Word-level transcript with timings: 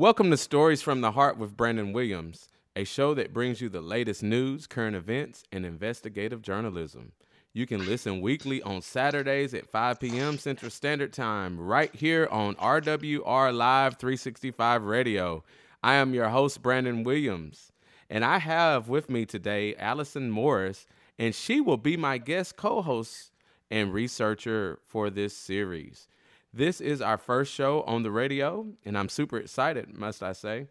Welcome 0.00 0.30
to 0.30 0.38
Stories 0.38 0.80
from 0.80 1.02
the 1.02 1.10
Heart 1.10 1.36
with 1.36 1.58
Brandon 1.58 1.92
Williams, 1.92 2.48
a 2.74 2.84
show 2.84 3.12
that 3.12 3.34
brings 3.34 3.60
you 3.60 3.68
the 3.68 3.82
latest 3.82 4.22
news, 4.22 4.66
current 4.66 4.96
events, 4.96 5.44
and 5.52 5.66
investigative 5.66 6.40
journalism. 6.40 7.12
You 7.52 7.66
can 7.66 7.84
listen 7.84 8.22
weekly 8.22 8.62
on 8.62 8.80
Saturdays 8.80 9.52
at 9.52 9.68
5 9.68 10.00
p.m. 10.00 10.38
Central 10.38 10.70
Standard 10.70 11.12
Time, 11.12 11.60
right 11.60 11.94
here 11.94 12.26
on 12.30 12.54
RWR 12.54 13.54
Live 13.54 13.98
365 13.98 14.84
Radio. 14.84 15.44
I 15.82 15.96
am 15.96 16.14
your 16.14 16.30
host, 16.30 16.62
Brandon 16.62 17.04
Williams, 17.04 17.70
and 18.08 18.24
I 18.24 18.38
have 18.38 18.88
with 18.88 19.10
me 19.10 19.26
today 19.26 19.74
Allison 19.76 20.30
Morrison, 20.30 20.86
and 21.18 21.34
she 21.34 21.60
will 21.60 21.76
be 21.76 21.98
my 21.98 22.16
guest 22.16 22.56
co 22.56 22.80
host 22.80 23.32
and 23.70 23.92
researcher 23.92 24.78
for 24.86 25.10
this 25.10 25.36
series. 25.36 26.08
This 26.52 26.80
is 26.80 27.00
our 27.00 27.16
first 27.16 27.54
show 27.54 27.82
on 27.82 28.02
the 28.02 28.10
radio, 28.10 28.66
and 28.84 28.98
I'm 28.98 29.08
super 29.08 29.38
excited, 29.38 29.96
must 29.96 30.20
I 30.20 30.32
say. 30.32 30.66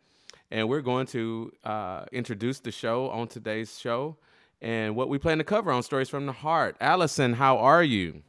And 0.51 0.67
we're 0.67 0.81
going 0.81 1.07
to 1.07 1.53
uh, 1.63 2.03
introduce 2.11 2.59
the 2.59 2.71
show 2.71 3.09
on 3.11 3.29
today's 3.29 3.79
show 3.79 4.17
and 4.61 4.97
what 4.97 5.07
we 5.07 5.17
plan 5.17 5.37
to 5.37 5.45
cover 5.45 5.71
on 5.71 5.81
Stories 5.83 6.09
from 6.09 6.25
the 6.25 6.33
Heart. 6.33 6.75
Allison, 6.81 7.31
how 7.31 7.59
are 7.59 7.81
you? 7.81 8.23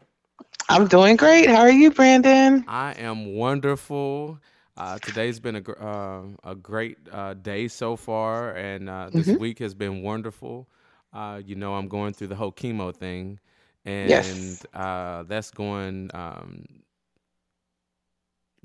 I'm 0.68 0.86
doing 0.86 1.16
great. 1.16 1.48
How 1.48 1.62
are 1.62 1.72
you, 1.72 1.90
Brandon? 1.90 2.64
I 2.68 2.92
am 2.92 3.34
wonderful. 3.34 4.38
Uh, 4.76 5.00
today's 5.00 5.40
been 5.40 5.56
a, 5.56 5.72
uh, 5.72 6.22
a 6.44 6.54
great 6.54 6.98
uh, 7.10 7.34
day 7.34 7.66
so 7.66 7.96
far, 7.96 8.52
and 8.52 8.88
uh, 8.88 9.10
this 9.12 9.26
mm-hmm. 9.26 9.40
week 9.40 9.58
has 9.58 9.74
been 9.74 10.02
wonderful. 10.02 10.68
Uh, 11.12 11.40
you 11.44 11.56
know, 11.56 11.74
I'm 11.74 11.88
going 11.88 12.12
through 12.12 12.28
the 12.28 12.36
whole 12.36 12.52
chemo 12.52 12.94
thing, 12.94 13.40
and 13.84 14.08
yes. 14.08 14.64
Uh, 14.72 15.24
that's 15.24 15.50
going 15.50 16.12
um, 16.14 16.64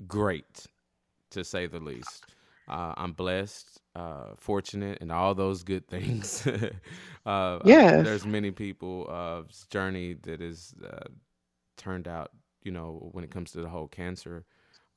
great, 0.06 0.66
to 1.30 1.44
say 1.44 1.66
the 1.66 1.80
least. 1.80 2.24
Uh, 2.68 2.94
I'm 2.96 3.12
blessed, 3.12 3.80
uh, 3.94 4.30
fortunate, 4.36 4.98
and 5.00 5.12
all 5.12 5.34
those 5.34 5.62
good 5.62 5.86
things. 5.88 6.46
uh, 7.26 7.58
yeah, 7.64 8.02
there's 8.02 8.26
many 8.26 8.50
people's 8.50 9.08
uh, 9.08 9.42
journey 9.70 10.14
that 10.22 10.40
is 10.40 10.74
uh, 10.84 11.08
turned 11.76 12.08
out, 12.08 12.30
you 12.62 12.72
know, 12.72 13.08
when 13.12 13.24
it 13.24 13.30
comes 13.30 13.52
to 13.52 13.60
the 13.60 13.68
whole 13.68 13.88
cancer, 13.88 14.44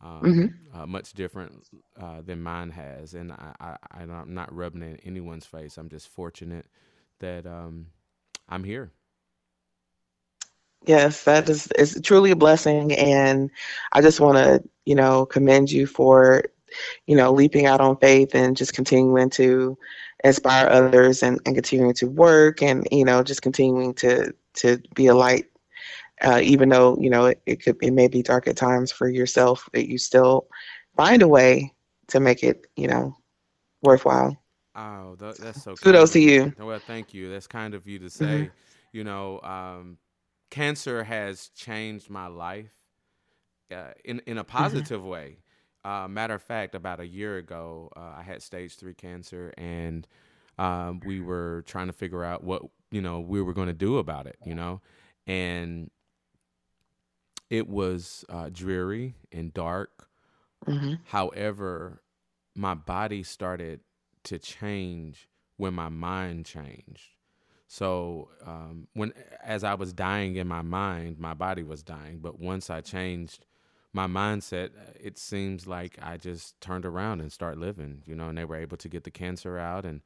um, 0.01 0.21
mm-hmm. 0.23 0.79
uh, 0.79 0.85
much 0.87 1.13
different 1.13 1.63
uh, 1.99 2.21
than 2.21 2.41
mine 2.41 2.71
has. 2.71 3.13
And 3.13 3.31
I, 3.31 3.53
I, 3.59 3.77
I'm 4.01 4.33
not 4.33 4.53
rubbing 4.55 4.81
it 4.81 5.01
in 5.01 5.11
anyone's 5.11 5.45
face. 5.45 5.77
I'm 5.77 5.89
just 5.89 6.07
fortunate 6.07 6.65
that 7.19 7.45
um, 7.45 7.87
I'm 8.47 8.63
here. 8.63 8.91
Yes, 10.85 11.23
that 11.25 11.49
is 11.49 11.67
is 11.73 11.99
truly 12.03 12.31
a 12.31 12.35
blessing, 12.35 12.93
and 12.93 13.51
I 13.91 14.01
just 14.01 14.19
want 14.19 14.37
to, 14.37 14.63
you 14.85 14.95
know, 14.95 15.25
commend 15.25 15.71
you 15.71 15.85
for, 15.85 16.43
you 17.05 17.15
know, 17.15 17.31
leaping 17.31 17.65
out 17.65 17.81
on 17.81 17.97
faith 17.97 18.33
and 18.33 18.55
just 18.55 18.73
continuing 18.73 19.29
to 19.31 19.77
inspire 20.23 20.67
others 20.67 21.23
and, 21.23 21.39
and 21.45 21.55
continuing 21.55 21.93
to 21.93 22.07
work 22.07 22.61
and 22.61 22.87
you 22.91 23.05
know 23.05 23.23
just 23.23 23.41
continuing 23.41 23.93
to 23.93 24.33
to 24.53 24.81
be 24.93 25.07
a 25.07 25.15
light 25.15 25.45
uh, 26.21 26.39
even 26.43 26.69
though 26.69 26.97
you 26.99 27.09
know 27.09 27.25
it, 27.27 27.41
it 27.45 27.63
could 27.63 27.77
it 27.81 27.91
may 27.91 28.07
be 28.07 28.21
dark 28.21 28.47
at 28.47 28.57
times 28.57 28.91
for 28.91 29.07
yourself 29.07 29.69
that 29.73 29.89
you 29.89 29.97
still 29.97 30.47
find 30.97 31.21
a 31.21 31.27
way 31.27 31.73
to 32.07 32.19
make 32.19 32.43
it 32.43 32.67
you 32.75 32.87
know 32.87 33.15
worthwhile. 33.81 34.35
Oh 34.75 35.15
that, 35.19 35.37
that's 35.37 35.63
so 35.63 35.75
kudos 35.75 36.11
to 36.11 36.19
you. 36.19 36.53
well 36.59 36.79
thank 36.79 37.13
you. 37.13 37.29
That's 37.31 37.47
kind 37.47 37.73
of 37.73 37.87
you 37.87 37.99
to 37.99 38.09
say 38.09 38.25
mm-hmm. 38.25 38.53
you 38.91 39.03
know 39.05 39.39
um, 39.41 39.97
cancer 40.49 41.03
has 41.03 41.49
changed 41.49 42.09
my 42.09 42.27
life 42.27 42.73
uh, 43.71 43.91
in 44.03 44.21
in 44.25 44.37
a 44.37 44.43
mm-hmm. 44.43 44.57
positive 44.57 45.01
mm-hmm. 45.01 45.09
way. 45.09 45.37
Uh, 45.85 46.07
matter 46.07 46.33
of 46.33 46.43
fact, 46.43 46.75
about 46.75 46.99
a 46.99 47.07
year 47.07 47.37
ago, 47.37 47.89
uh, 47.95 48.15
I 48.17 48.23
had 48.23 48.41
stage 48.41 48.75
three 48.75 48.93
cancer, 48.93 49.53
and 49.57 50.07
um, 50.57 50.99
we 51.05 51.21
were 51.21 51.63
trying 51.67 51.87
to 51.87 51.93
figure 51.93 52.23
out 52.23 52.43
what 52.43 52.63
you 52.91 53.01
know 53.01 53.19
we 53.19 53.41
were 53.41 53.53
going 53.53 53.67
to 53.67 53.73
do 53.73 53.97
about 53.97 54.27
it. 54.27 54.37
You 54.45 54.55
know, 54.55 54.81
and 55.25 55.89
it 57.49 57.67
was 57.67 58.25
uh, 58.29 58.49
dreary 58.51 59.15
and 59.31 59.53
dark. 59.53 60.07
Mm-hmm. 60.67 60.95
However, 61.05 62.01
my 62.55 62.73
body 62.73 63.23
started 63.23 63.79
to 64.25 64.37
change 64.37 65.29
when 65.57 65.73
my 65.73 65.89
mind 65.89 66.45
changed. 66.45 67.15
So 67.71 68.29
um, 68.43 68.87
when 68.93 69.13
as 69.43 69.63
I 69.63 69.75
was 69.75 69.93
dying 69.93 70.37
in 70.37 70.47
my 70.47 70.63
mind, 70.63 71.19
my 71.19 71.35
body 71.35 71.61
was 71.61 71.83
dying. 71.83 72.17
But 72.17 72.39
once 72.39 72.71
I 72.71 72.81
changed 72.81 73.45
my 73.93 74.07
mindset, 74.07 74.71
it 74.99 75.19
seems 75.19 75.67
like 75.67 75.99
I 76.01 76.17
just 76.17 76.59
turned 76.61 76.83
around 76.83 77.21
and 77.21 77.31
start 77.31 77.59
living. 77.59 78.01
You 78.07 78.15
know, 78.15 78.27
and 78.27 78.37
they 78.37 78.43
were 78.43 78.55
able 78.55 78.77
to 78.77 78.89
get 78.89 79.03
the 79.03 79.11
cancer 79.11 79.59
out, 79.59 79.85
and 79.85 80.01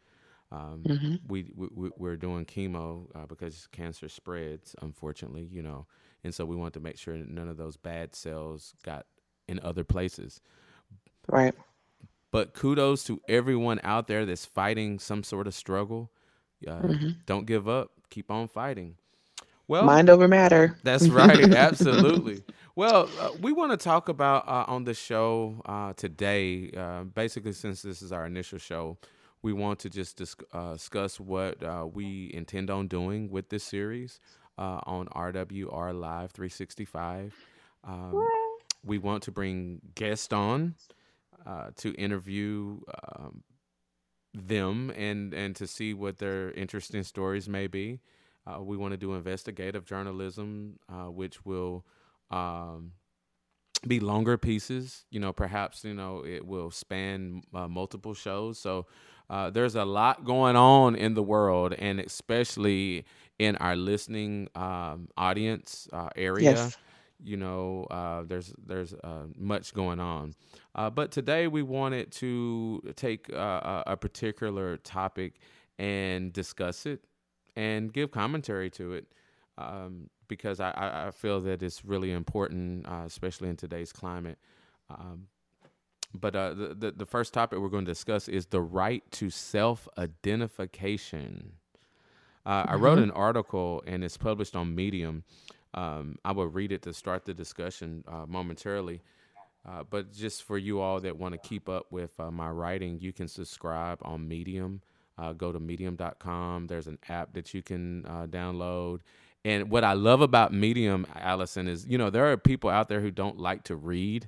um, 0.51 0.83
mm-hmm. 0.85 1.15
we, 1.25 1.53
we 1.55 1.89
we're 1.97 2.17
doing 2.17 2.43
chemo 2.43 3.07
uh, 3.15 3.27
because 3.27 3.69
cancer 3.71 4.09
spreads, 4.09 4.75
unfortunately. 4.81 5.47
You 5.49 5.61
know, 5.61 5.87
and 6.25 6.35
so 6.35 6.43
we 6.43 6.57
want 6.57 6.73
to 6.73 6.81
make 6.81 6.97
sure 6.97 7.15
none 7.15 7.47
of 7.47 7.55
those 7.55 7.77
bad 7.77 8.13
cells 8.13 8.73
got 8.83 9.05
in 9.47 9.61
other 9.63 9.85
places. 9.85 10.41
Right. 11.29 11.55
But 12.29 12.53
kudos 12.53 13.05
to 13.05 13.21
everyone 13.29 13.79
out 13.83 14.07
there 14.07 14.25
that's 14.25 14.45
fighting 14.45 14.99
some 14.99 15.23
sort 15.23 15.47
of 15.47 15.53
struggle 15.53 16.11
uh, 16.67 16.81
mm-hmm. 16.81 17.09
Don't 17.25 17.45
give 17.45 17.67
up. 17.67 17.91
Keep 18.09 18.31
on 18.31 18.47
fighting. 18.47 18.95
Well, 19.67 19.85
mind 19.85 20.09
over 20.09 20.27
matter. 20.27 20.77
That's 20.83 21.07
right. 21.07 21.53
Absolutely. 21.53 22.43
Well, 22.75 23.09
uh, 23.19 23.29
we 23.39 23.53
want 23.53 23.71
to 23.71 23.77
talk 23.77 24.09
about 24.09 24.47
uh, 24.47 24.65
on 24.67 24.83
the 24.83 24.93
show 24.93 25.61
uh, 25.65 25.93
today. 25.93 26.71
Uh, 26.75 27.03
basically, 27.03 27.53
since 27.53 27.81
this 27.81 28.01
is 28.01 28.11
our 28.11 28.25
initial 28.25 28.57
show, 28.57 28.97
we 29.41 29.53
want 29.53 29.79
to 29.79 29.89
just 29.89 30.17
dis- 30.17 30.35
uh, 30.51 30.73
discuss 30.73 31.19
what 31.19 31.61
we 31.93 32.31
intend 32.33 32.69
on 32.69 32.87
doing 32.87 33.29
with 33.29 33.49
this 33.49 33.63
series 33.63 34.19
on 34.57 35.07
RWR 35.07 35.99
Live 35.99 36.31
365. 36.31 37.35
Um, 37.85 38.27
we 38.83 38.97
want 38.97 39.23
to 39.23 39.31
bring 39.31 39.81
guests 39.95 40.33
on 40.33 40.75
to 41.77 41.93
interview 41.93 42.79
um, 43.17 43.43
them 44.33 44.91
and 44.95 45.33
and 45.33 45.55
to 45.55 45.67
see 45.67 45.93
what 45.93 46.17
their 46.17 46.51
interesting 46.51 47.03
stories 47.03 47.47
may 47.47 47.67
be. 47.67 47.99
Uh, 48.45 48.61
we 48.61 48.75
want 48.75 48.91
to 48.91 48.97
do 48.97 49.13
investigative 49.13 49.85
journalism, 49.85 50.77
uh, 50.89 51.09
which 51.09 51.45
will 51.45 51.85
um, 52.31 52.91
be 53.87 53.99
longer 53.99 54.37
pieces. 54.37 55.05
You 55.11 55.19
know, 55.19 55.33
perhaps 55.33 55.83
you 55.83 55.93
know 55.93 56.23
it 56.25 56.45
will 56.45 56.71
span 56.71 57.43
uh, 57.53 57.67
multiple 57.67 58.13
shows. 58.13 58.59
So 58.59 58.87
uh, 59.29 59.49
there's 59.49 59.75
a 59.75 59.85
lot 59.85 60.25
going 60.25 60.55
on 60.55 60.95
in 60.95 61.13
the 61.13 61.23
world, 61.23 61.73
and 61.77 61.99
especially 61.99 63.05
in 63.39 63.55
our 63.57 63.75
listening 63.75 64.49
um, 64.55 65.09
audience 65.17 65.87
uh, 65.93 66.09
area. 66.15 66.73
Yes 66.73 66.77
you 67.23 67.37
know 67.37 67.87
uh, 67.89 68.23
there's 68.23 68.53
there's 68.65 68.93
uh, 68.93 69.23
much 69.37 69.73
going 69.73 69.99
on 69.99 70.33
uh, 70.75 70.89
but 70.89 71.11
today 71.11 71.47
we 71.47 71.61
wanted 71.61 72.11
to 72.11 72.81
take 72.95 73.31
uh, 73.33 73.83
a 73.87 73.97
particular 73.97 74.77
topic 74.77 75.39
and 75.79 76.31
discuss 76.33 76.85
it 76.85 77.03
and 77.55 77.93
give 77.93 78.11
commentary 78.11 78.69
to 78.69 78.93
it 78.93 79.07
um, 79.57 80.09
because 80.27 80.59
I, 80.59 81.05
I, 81.07 81.11
feel 81.11 81.39
that 81.41 81.61
it's 81.61 81.85
really 81.85 82.11
important 82.11 82.87
uh, 82.87 83.03
especially 83.05 83.49
in 83.49 83.57
today's 83.57 83.93
climate 83.93 84.37
um, 84.89 85.27
but 86.13 86.35
uh, 86.35 86.53
the, 86.53 86.75
the, 86.75 86.91
the 86.91 87.05
first 87.05 87.33
topic 87.33 87.59
we're 87.59 87.69
going 87.69 87.85
to 87.85 87.91
discuss 87.91 88.27
is 88.27 88.47
the 88.47 88.61
right 88.61 89.03
to 89.11 89.29
self-identification 89.29 91.53
mm-hmm. 92.45 92.69
I 92.69 92.75
wrote 92.75 92.95
mm-hmm. 92.95 93.03
an 93.03 93.11
article 93.11 93.81
and 93.87 94.03
it's 94.03 94.17
published 94.17 94.55
on 94.55 94.75
Medium 94.75 95.23
um, 95.73 96.17
I 96.23 96.31
will 96.31 96.47
read 96.47 96.71
it 96.71 96.81
to 96.83 96.93
start 96.93 97.25
the 97.25 97.33
discussion 97.33 98.03
uh, 98.07 98.25
momentarily. 98.27 99.01
Uh, 99.67 99.83
but 99.89 100.11
just 100.11 100.43
for 100.43 100.57
you 100.57 100.81
all 100.81 100.99
that 100.99 101.17
want 101.17 101.33
to 101.33 101.47
keep 101.47 101.69
up 101.69 101.85
with 101.89 102.19
uh, 102.19 102.29
my 102.29 102.49
writing, 102.49 102.99
you 102.99 103.13
can 103.13 103.27
subscribe 103.27 103.99
on 104.01 104.27
Medium. 104.27 104.81
Uh, 105.17 105.31
go 105.31 105.51
to 105.51 105.59
medium.com. 105.59 106.67
There's 106.67 106.87
an 106.87 106.97
app 107.07 107.33
that 107.33 107.53
you 107.53 107.61
can 107.61 108.05
uh, 108.05 108.25
download. 108.27 108.99
And 109.45 109.69
what 109.69 109.83
I 109.83 109.93
love 109.93 110.21
about 110.21 110.53
Medium, 110.53 111.05
Allison, 111.15 111.67
is 111.67 111.85
you 111.87 111.97
know, 111.97 112.09
there 112.09 112.31
are 112.31 112.37
people 112.37 112.69
out 112.69 112.89
there 112.89 113.01
who 113.01 113.11
don't 113.11 113.37
like 113.37 113.63
to 113.65 113.75
read. 113.75 114.27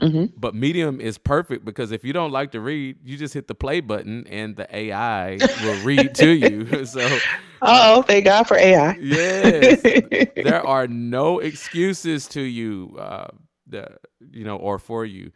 Mm-hmm. 0.00 0.26
But 0.36 0.54
Medium 0.54 1.00
is 1.00 1.18
perfect 1.18 1.64
because 1.64 1.90
if 1.92 2.04
you 2.04 2.12
don't 2.12 2.30
like 2.30 2.52
to 2.52 2.60
read, 2.60 2.98
you 3.02 3.16
just 3.16 3.32
hit 3.32 3.48
the 3.48 3.54
play 3.54 3.80
button 3.80 4.26
and 4.28 4.56
the 4.56 4.74
AI 4.74 5.38
will 5.62 5.84
read 5.84 6.14
to 6.16 6.30
you. 6.30 6.84
so, 6.84 7.18
oh, 7.62 8.02
thank 8.02 8.26
God 8.26 8.44
for 8.44 8.56
AI. 8.56 8.96
yes, 9.00 9.80
there 10.36 10.66
are 10.66 10.86
no 10.86 11.38
excuses 11.38 12.28
to 12.28 12.42
you, 12.42 12.96
uh, 12.98 13.28
the, 13.66 13.88
you 14.30 14.44
know, 14.44 14.56
or 14.56 14.78
for 14.78 15.04
you. 15.04 15.32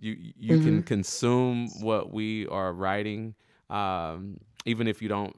You 0.00 0.16
you 0.18 0.56
mm-hmm. 0.56 0.64
can 0.64 0.82
consume 0.82 1.68
what 1.80 2.12
we 2.12 2.46
are 2.48 2.72
writing, 2.72 3.34
um, 3.68 4.38
even 4.64 4.86
if 4.86 5.02
you 5.02 5.08
don't 5.08 5.34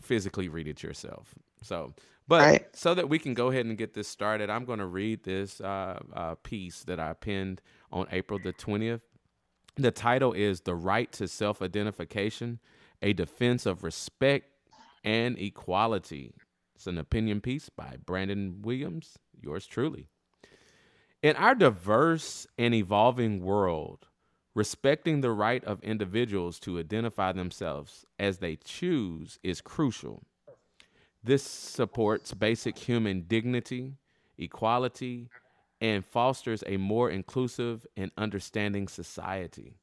physically 0.00 0.48
read 0.48 0.68
it 0.68 0.82
yourself. 0.82 1.34
So 1.62 1.92
but 2.28 2.40
right. 2.40 2.76
so 2.76 2.94
that 2.94 3.08
we 3.08 3.18
can 3.18 3.34
go 3.34 3.50
ahead 3.50 3.66
and 3.66 3.76
get 3.76 3.94
this 3.94 4.08
started, 4.08 4.50
I'm 4.50 4.64
going 4.64 4.78
to 4.78 4.86
read 4.86 5.24
this 5.24 5.60
uh, 5.60 6.00
uh, 6.14 6.34
piece 6.42 6.84
that 6.84 7.00
I 7.00 7.12
penned 7.14 7.60
on 7.90 8.06
April 8.10 8.38
the 8.42 8.52
20th. 8.52 9.00
The 9.76 9.90
title 9.90 10.32
is 10.32 10.60
The 10.60 10.74
Right 10.74 11.10
to 11.12 11.26
Self 11.26 11.62
Identification 11.62 12.60
A 13.00 13.12
Defense 13.12 13.66
of 13.66 13.84
Respect 13.84 14.46
and 15.04 15.38
Equality. 15.38 16.34
It's 16.74 16.86
an 16.86 16.98
opinion 16.98 17.40
piece 17.40 17.68
by 17.68 17.96
Brandon 18.04 18.60
Williams, 18.62 19.18
yours 19.40 19.66
truly. 19.66 20.08
In 21.22 21.36
our 21.36 21.54
diverse 21.54 22.46
and 22.58 22.74
evolving 22.74 23.40
world, 23.40 24.08
respecting 24.54 25.20
the 25.20 25.30
right 25.30 25.64
of 25.64 25.82
individuals 25.82 26.58
to 26.60 26.78
identify 26.78 27.32
themselves 27.32 28.04
as 28.18 28.38
they 28.38 28.56
choose 28.56 29.38
is 29.42 29.60
crucial. 29.60 30.24
This 31.24 31.42
supports 31.44 32.34
basic 32.34 32.76
human 32.76 33.22
dignity, 33.22 33.94
equality, 34.38 35.28
and 35.80 36.04
fosters 36.04 36.64
a 36.66 36.76
more 36.76 37.10
inclusive 37.10 37.86
and 37.96 38.10
understanding 38.16 38.88
society. 38.88 39.74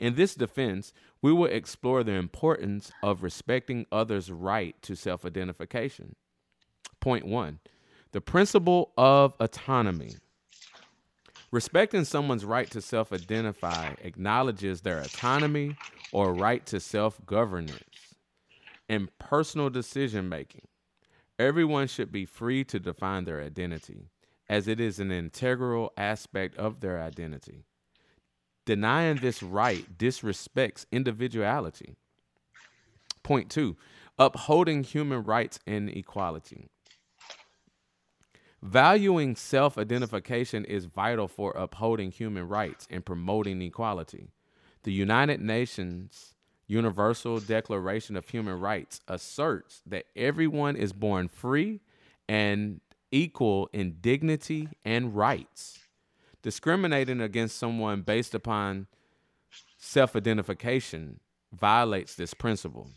In 0.00 0.14
this 0.14 0.34
defense, 0.34 0.92
we 1.20 1.32
will 1.32 1.46
explore 1.46 2.02
the 2.02 2.12
importance 2.12 2.90
of 3.02 3.22
respecting 3.22 3.86
others' 3.92 4.30
right 4.30 4.74
to 4.82 4.96
self 4.96 5.24
identification. 5.24 6.16
Point 7.00 7.26
one 7.26 7.60
the 8.12 8.20
principle 8.20 8.92
of 8.96 9.34
autonomy. 9.40 10.12
Respecting 11.50 12.04
someone's 12.04 12.46
right 12.46 12.70
to 12.70 12.80
self 12.80 13.12
identify 13.12 13.94
acknowledges 14.02 14.80
their 14.80 15.00
autonomy 15.00 15.76
or 16.12 16.32
right 16.32 16.64
to 16.66 16.80
self 16.80 17.24
governance 17.26 17.91
and 18.92 19.08
personal 19.18 19.70
decision 19.70 20.28
making. 20.28 20.68
Everyone 21.38 21.86
should 21.86 22.12
be 22.12 22.26
free 22.26 22.62
to 22.64 22.78
define 22.78 23.24
their 23.24 23.40
identity, 23.40 24.10
as 24.50 24.68
it 24.68 24.80
is 24.80 25.00
an 25.00 25.10
integral 25.10 25.94
aspect 25.96 26.58
of 26.58 26.80
their 26.80 27.00
identity. 27.00 27.64
Denying 28.66 29.16
this 29.16 29.42
right 29.42 29.96
disrespects 29.96 30.84
individuality. 30.92 31.96
Point 33.22 33.50
two, 33.50 33.78
upholding 34.18 34.84
human 34.84 35.22
rights 35.22 35.58
and 35.66 35.88
equality. 35.88 36.68
Valuing 38.62 39.34
self 39.34 39.78
identification 39.78 40.66
is 40.66 40.84
vital 40.84 41.28
for 41.28 41.52
upholding 41.52 42.10
human 42.10 42.46
rights 42.46 42.86
and 42.90 43.06
promoting 43.06 43.62
equality. 43.62 44.28
The 44.82 44.92
United 44.92 45.40
Nations 45.40 46.34
Universal 46.66 47.40
Declaration 47.40 48.16
of 48.16 48.28
Human 48.28 48.58
Rights 48.58 49.00
asserts 49.08 49.82
that 49.86 50.06
everyone 50.16 50.76
is 50.76 50.92
born 50.92 51.28
free 51.28 51.80
and 52.28 52.80
equal 53.10 53.68
in 53.72 53.96
dignity 54.00 54.68
and 54.84 55.14
rights. 55.14 55.78
Discriminating 56.42 57.20
against 57.20 57.58
someone 57.58 58.02
based 58.02 58.34
upon 58.34 58.86
self 59.78 60.16
identification 60.16 61.20
violates 61.52 62.14
this 62.14 62.34
principle. 62.34 62.88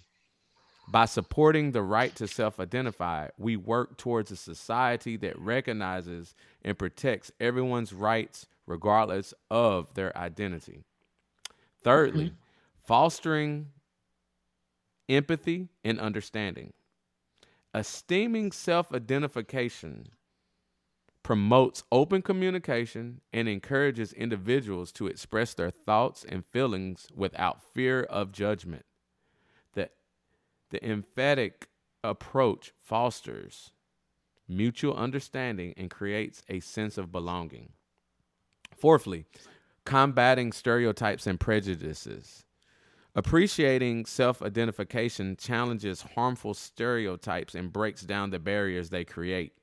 By 0.88 1.06
supporting 1.06 1.72
the 1.72 1.82
right 1.82 2.16
to 2.16 2.28
self 2.28 2.60
identify, 2.60 3.30
we 3.38 3.56
work 3.56 3.98
towards 3.98 4.32
a 4.32 4.36
society 4.36 5.18
that 5.18 5.38
recognizes 5.40 6.36
and 6.64 6.78
protects 6.78 7.32
everyone's 7.40 7.94
rights 7.94 8.46
regardless 8.68 9.34
of 9.50 9.94
their 9.96 10.16
identity. 10.18 10.84
Thirdly, 11.84 12.26
mm-hmm. 12.26 12.36
Fostering 12.86 13.72
empathy 15.10 15.70
and 15.84 16.00
understanding. 16.00 16.74
Esteeming 17.74 18.52
self 18.52 18.92
identification 18.94 20.10
promotes 21.24 21.84
open 21.92 22.22
communication 22.22 23.20
and 23.34 23.50
encourages 23.50 24.14
individuals 24.14 24.92
to 24.92 25.08
express 25.08 25.54
their 25.54 25.72
thoughts 25.72 26.24
and 26.24 26.46
feelings 26.46 27.08
without 27.16 27.62
fear 27.74 28.04
of 28.04 28.32
judgment. 28.32 28.86
The 30.72 30.84
emphatic 30.90 31.70
approach 32.04 32.74
fosters 32.81 33.72
mutual 34.48 34.96
understanding 34.96 35.74
and 35.78 35.90
creates 35.90 36.44
a 36.50 36.60
sense 36.60 36.98
of 36.98 37.12
belonging. 37.12 37.74
Fourthly, 38.76 39.26
combating 39.86 40.52
stereotypes 40.52 41.28
and 41.28 41.40
prejudices. 41.40 42.46
Appreciating 43.18 44.06
self 44.06 44.42
identification 44.42 45.38
challenges 45.38 46.02
harmful 46.16 46.54
stereotypes 46.54 47.56
and 47.56 47.72
breaks 47.72 48.02
down 48.02 48.30
the 48.30 48.40
barriers 48.40 48.90
they 48.90 49.06
create. 49.06 49.54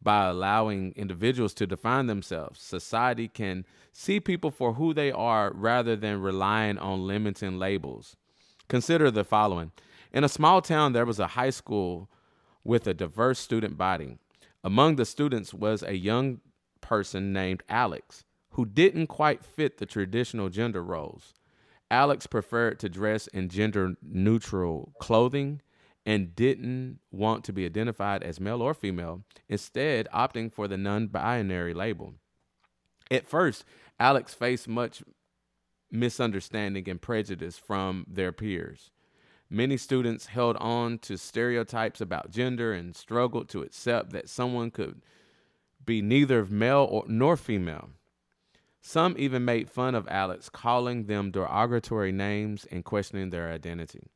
By 0.00 0.26
allowing 0.26 0.92
individuals 0.92 1.54
to 1.54 1.66
define 1.66 2.06
themselves, 2.06 2.60
society 2.60 3.26
can 3.26 3.64
see 3.92 4.20
people 4.20 4.50
for 4.50 4.74
who 4.74 4.94
they 4.94 5.10
are 5.10 5.52
rather 5.52 5.96
than 5.96 6.22
relying 6.22 6.78
on 6.78 7.06
limiting 7.06 7.58
labels. 7.58 8.14
Consider 8.68 9.10
the 9.10 9.24
following 9.24 9.72
in 10.12 10.24
a 10.24 10.28
small 10.28 10.62
town, 10.62 10.92
there 10.92 11.06
was 11.06 11.18
a 11.18 11.28
high 11.28 11.50
school 11.50 12.10
with 12.64 12.86
a 12.86 12.94
diverse 12.94 13.38
student 13.38 13.76
body. 13.76 14.18
Among 14.64 14.96
the 14.96 15.04
students 15.04 15.52
was 15.54 15.82
a 15.82 15.96
young 15.96 16.40
person 16.80 17.32
named 17.32 17.62
Alex 17.68 18.24
who 18.50 18.64
didn't 18.64 19.06
quite 19.06 19.44
fit 19.44 19.78
the 19.78 19.86
traditional 19.86 20.48
gender 20.48 20.82
roles. 20.82 21.34
Alex 21.90 22.26
preferred 22.26 22.78
to 22.80 22.88
dress 22.88 23.26
in 23.28 23.48
gender 23.48 23.94
neutral 24.02 24.92
clothing 25.00 25.62
and 26.04 26.34
didn't 26.34 27.00
want 27.10 27.44
to 27.44 27.52
be 27.52 27.64
identified 27.64 28.22
as 28.22 28.40
male 28.40 28.62
or 28.62 28.74
female, 28.74 29.24
instead, 29.48 30.08
opting 30.12 30.52
for 30.52 30.68
the 30.68 30.76
non 30.76 31.06
binary 31.06 31.74
label. 31.74 32.14
At 33.10 33.26
first, 33.26 33.64
Alex 33.98 34.34
faced 34.34 34.68
much 34.68 35.02
misunderstanding 35.90 36.88
and 36.88 37.00
prejudice 37.00 37.58
from 37.58 38.06
their 38.08 38.32
peers. 38.32 38.90
Many 39.50 39.78
students 39.78 40.26
held 40.26 40.56
on 40.58 40.98
to 41.00 41.16
stereotypes 41.16 42.02
about 42.02 42.30
gender 42.30 42.72
and 42.72 42.94
struggled 42.94 43.48
to 43.50 43.62
accept 43.62 44.10
that 44.12 44.28
someone 44.28 44.70
could 44.70 45.00
be 45.84 46.02
neither 46.02 46.44
male 46.44 46.86
or, 46.90 47.04
nor 47.06 47.36
female. 47.36 47.90
Some 48.80 49.16
even 49.18 49.44
made 49.44 49.70
fun 49.70 49.94
of 49.94 50.08
Alex, 50.08 50.48
calling 50.48 51.06
them 51.06 51.30
derogatory 51.30 52.12
names 52.12 52.66
and 52.70 52.84
questioning 52.84 53.30
their 53.30 53.50
identity. 53.50 54.08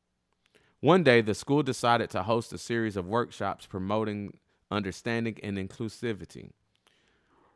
One 0.81 1.03
day, 1.03 1.21
the 1.21 1.35
school 1.35 1.63
decided 1.63 2.11
to 2.11 2.23
host 2.25 2.53
a 2.53 2.59
series 2.59 2.97
of 2.97 3.07
workshops 3.07 3.67
promoting 3.67 4.39
understanding 4.71 5.39
and 5.43 5.57
inclusivity. 5.57 6.51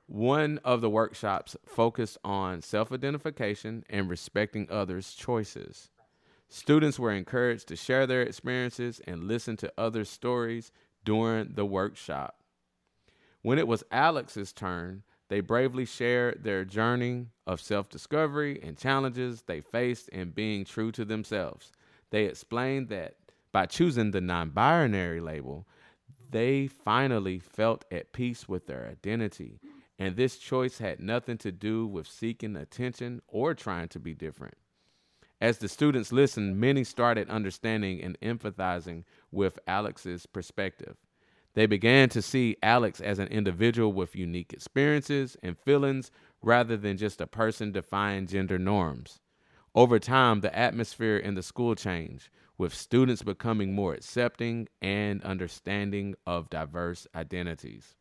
One 0.07 0.61
of 0.65 0.81
the 0.81 0.91
workshops 0.91 1.57
focused 1.67 2.19
on 2.23 2.63
self 2.63 2.93
identification 2.93 3.85
and 3.91 4.09
respecting 4.09 4.69
others' 4.71 5.15
choices. 5.15 5.91
Students 6.49 6.99
were 6.99 7.11
encouraged 7.11 7.67
to 7.69 7.77
share 7.77 8.07
their 8.07 8.23
experiences 8.23 9.01
and 9.07 9.25
listen 9.25 9.57
to 9.57 9.73
others' 9.77 10.09
stories 10.09 10.71
during 11.05 11.55
the 11.55 11.67
workshop. 11.67 12.41
When 13.43 13.59
it 13.59 13.67
was 13.67 13.83
Alex's 13.91 14.53
turn, 14.53 15.03
they 15.29 15.41
bravely 15.41 15.85
shared 15.85 16.45
their 16.45 16.65
journey 16.65 17.27
of 17.47 17.61
self 17.61 17.89
discovery 17.89 18.61
and 18.63 18.77
challenges 18.79 19.43
they 19.43 19.61
faced 19.61 20.09
in 20.11 20.31
being 20.31 20.65
true 20.65 20.93
to 20.93 21.05
themselves. 21.05 21.73
They 22.11 22.25
explained 22.25 22.89
that 22.89 23.17
by 23.53 23.67
choosing 23.67 24.11
the 24.11 24.21
non 24.21 24.51
binary 24.51 25.21
label, 25.21 25.67
they 26.31 26.67
finally 26.67 27.39
felt 27.39 27.85
at 27.91 28.13
peace 28.13 28.49
with 28.49 28.67
their 28.67 28.87
identity. 28.87 29.59
And 29.99 30.15
this 30.15 30.37
choice 30.37 30.79
had 30.79 31.01
nothing 31.01 31.39
to 31.39 31.51
do 31.51 31.87
with 31.87 32.07
seeking 32.07 32.57
attention 32.57 33.23
or 33.29 33.55
trying 33.55 33.89
to 33.89 33.99
be 33.99 34.15
different. 34.15 34.55
As 35.41 35.59
the 35.59 35.69
students 35.69 36.13
listened, 36.13 36.59
many 36.59 36.85
started 36.85 37.31
understanding 37.31 38.03
and 38.03 38.19
empathizing 38.21 39.05
with 39.31 39.59
Alex's 39.67 40.27
perspective. 40.27 40.97
They 41.57 41.65
began 41.65 42.11
to 42.11 42.21
see 42.21 42.59
Alex 42.63 43.01
as 43.01 43.19
an 43.19 43.29
individual 43.29 43.91
with 43.91 44.15
unique 44.15 44.53
experiences 44.53 45.39
and 45.43 45.59
feelings 45.59 46.11
rather 46.43 46.77
than 46.77 46.99
just 46.99 47.19
a 47.19 47.27
person 47.27 47.73
defying 47.73 48.27
gender 48.27 48.59
norms. 48.59 49.21
Over 49.75 49.99
time, 49.99 50.43
the 50.43 50.57
atmosphere 50.57 51.17
in 51.17 51.35
the 51.35 51.43
school 51.43 51.75
changed, 51.75 52.29
with 52.59 52.75
students 52.75 53.23
becoming 53.23 53.75
more 53.75 53.95
accepting 53.95 54.69
and 54.83 55.23
understanding 55.23 56.15
of 56.27 56.51
diverse 56.51 57.07
identities. 57.15 57.95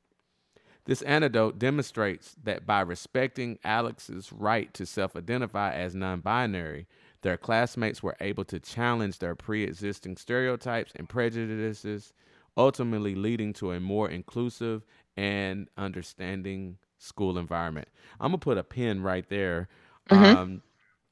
This 0.83 1.01
anecdote 1.03 1.57
demonstrates 1.57 2.35
that 2.43 2.65
by 2.65 2.81
respecting 2.81 3.57
Alex's 3.63 4.33
right 4.33 4.74
to 4.74 4.85
self 4.85 5.15
identify 5.15 5.74
as 5.74 5.95
non 5.95 6.19
binary, 6.19 6.88
their 7.21 7.38
classmates 7.38 8.03
were 8.03 8.17
able 8.19 8.43
to 8.45 8.59
challenge 8.59 9.19
their 9.19 9.33
pre 9.33 9.63
existing 9.63 10.17
stereotypes 10.17 10.91
and 10.97 11.07
prejudices, 11.07 12.12
ultimately 12.57 13.15
leading 13.15 13.53
to 13.53 13.71
a 13.71 13.79
more 13.79 14.09
inclusive 14.09 14.83
and 15.17 15.67
understanding 15.77 16.77
school 16.97 17.38
environment. 17.38 17.88
I'm 18.19 18.31
going 18.31 18.39
to 18.39 18.43
put 18.43 18.57
a 18.57 18.63
pin 18.63 19.01
right 19.01 19.27
there. 19.29 19.67
Mm-hmm. 20.09 20.38
Um, 20.38 20.62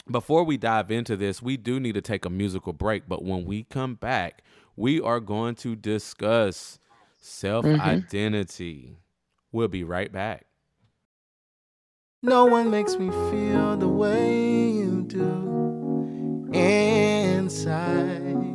before 0.09 0.43
we 0.43 0.57
dive 0.57 0.91
into 0.91 1.15
this, 1.15 1.41
we 1.41 1.57
do 1.57 1.79
need 1.79 1.95
to 1.95 2.01
take 2.01 2.25
a 2.25 2.29
musical 2.29 2.73
break. 2.73 3.07
But 3.07 3.23
when 3.23 3.45
we 3.45 3.63
come 3.63 3.95
back, 3.95 4.43
we 4.75 4.99
are 4.99 5.19
going 5.19 5.55
to 5.55 5.75
discuss 5.75 6.79
self 7.19 7.65
identity. 7.65 8.81
Mm-hmm. 8.83 8.93
We'll 9.51 9.67
be 9.67 9.83
right 9.83 10.11
back. 10.11 10.45
No 12.21 12.45
one 12.45 12.71
makes 12.71 12.95
me 12.95 13.09
feel 13.09 13.77
the 13.77 13.87
way 13.87 14.71
you 14.71 15.03
do 15.03 16.49
inside. 16.53 18.52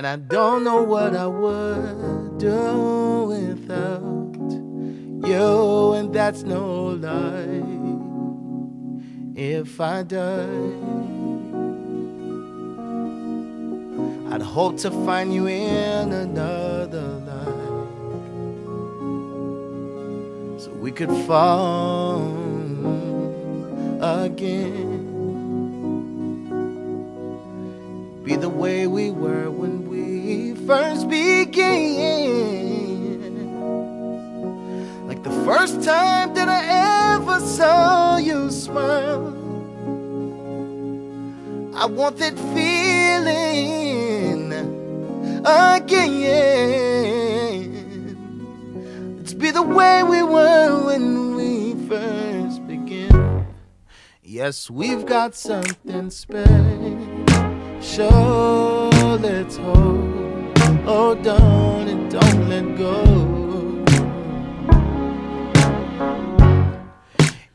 And 0.00 0.06
I 0.06 0.16
don't 0.16 0.64
know 0.64 0.82
what 0.82 1.14
I 1.14 1.26
would 1.26 2.38
do 2.38 3.24
without 3.28 4.32
you, 5.28 5.92
and 5.92 6.10
that's 6.10 6.42
no 6.42 6.86
lie. 6.86 7.60
If 9.38 9.78
I 9.78 10.02
die, 10.02 10.72
I'd 14.32 14.40
hope 14.40 14.78
to 14.78 14.90
find 15.04 15.34
you 15.34 15.46
in 15.48 16.12
another 16.14 17.08
life 17.28 17.90
so 20.62 20.70
we 20.80 20.92
could 20.92 21.12
fall 21.26 22.22
again. 24.00 25.10
Be 28.24 28.36
the 28.36 28.48
way 28.48 28.86
we 28.86 29.10
were 29.10 29.50
when 29.50 29.79
first 30.70 31.08
began. 31.10 31.66
Like 35.08 35.22
the 35.24 35.32
first 35.44 35.82
time 35.82 36.32
that 36.34 36.48
I 36.48 37.14
ever 37.16 37.40
saw 37.40 38.18
you 38.18 38.52
smile. 38.52 39.34
I 41.74 41.86
want 41.86 42.18
that 42.18 42.38
feeling 42.54 43.32
again. 45.44 46.06
Let's 49.16 49.34
be 49.34 49.50
the 49.50 49.62
way 49.62 50.04
we 50.04 50.22
were 50.22 50.86
when 50.86 51.34
we 51.34 51.74
first 51.88 52.64
began. 52.68 53.44
Yes, 54.22 54.70
we've 54.70 55.04
got 55.04 55.34
something 55.34 56.10
special. 56.10 56.60
Let's 59.18 59.56
hold, 59.56 60.09
Oh, 60.86 61.14
hold 61.14 61.26
on 61.26 61.88
and 61.88 62.10
don't 62.10 62.48
let 62.48 62.76
go. 62.76 63.04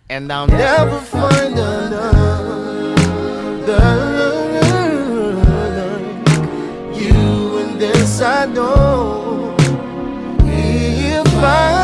And 0.10 0.32
I'll 0.32 0.48
never 0.48 1.00
find 1.00 1.58
another 1.58 2.26
you, 6.94 7.58
and 7.60 7.80
this 7.80 8.22
I 8.22 8.46
know. 8.46 9.56
If 10.46 11.28
I 11.44 11.75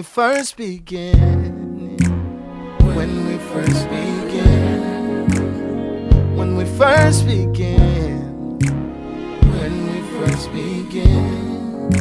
we 0.00 0.04
first 0.04 0.56
began. 0.56 1.98
When 2.96 3.26
we 3.26 3.36
first 3.52 3.86
began. 3.90 5.28
When 6.38 6.56
we 6.56 6.64
first 6.64 7.26
began. 7.26 8.58
When 9.56 9.74
we 9.90 10.00
first 10.16 10.50
began. 10.52 11.92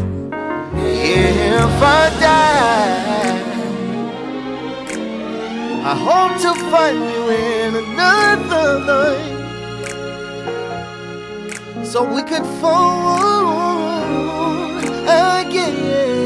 If 0.75 1.81
I 1.99 2.09
die. 2.23 3.39
I 5.91 5.93
hope 6.07 6.35
to 6.45 6.53
find 6.71 6.99
you 7.13 7.23
in 7.29 7.75
another 7.83 8.67
life 8.91 9.35
so 11.85 11.99
we 12.15 12.21
could 12.23 12.47
fall 12.61 13.19
again. 15.41 16.18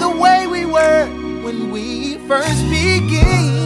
The 0.00 0.08
way 0.08 0.46
we 0.46 0.64
were 0.64 1.06
when 1.42 1.70
we 1.70 2.16
first 2.26 2.62
began. 2.70 3.59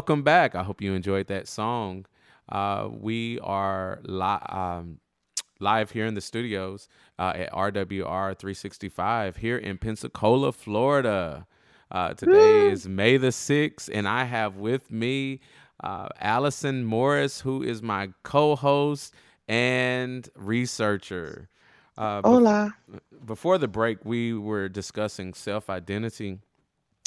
Welcome 0.00 0.22
back. 0.22 0.54
I 0.54 0.62
hope 0.62 0.80
you 0.80 0.94
enjoyed 0.94 1.26
that 1.26 1.46
song. 1.46 2.06
Uh, 2.48 2.88
we 2.90 3.38
are 3.40 4.00
li- 4.04 4.46
um, 4.48 4.98
live 5.58 5.90
here 5.90 6.06
in 6.06 6.14
the 6.14 6.22
studios 6.22 6.88
uh, 7.18 7.34
at 7.36 7.52
RWR 7.52 8.34
365 8.34 9.36
here 9.36 9.58
in 9.58 9.76
Pensacola, 9.76 10.52
Florida. 10.52 11.46
Uh, 11.90 12.14
today 12.14 12.70
is 12.70 12.88
May 12.88 13.18
the 13.18 13.26
6th, 13.28 13.90
and 13.92 14.08
I 14.08 14.24
have 14.24 14.56
with 14.56 14.90
me 14.90 15.40
uh, 15.84 16.08
Allison 16.18 16.82
Morrison, 16.82 17.44
who 17.44 17.62
is 17.62 17.82
my 17.82 18.08
co 18.22 18.56
host 18.56 19.12
and 19.48 20.26
researcher. 20.34 21.50
Uh, 21.98 22.22
Hola. 22.22 22.74
before 23.26 23.58
the 23.58 23.68
break, 23.68 24.02
we 24.06 24.32
were 24.32 24.70
discussing 24.70 25.34
self 25.34 25.68
identity 25.68 26.38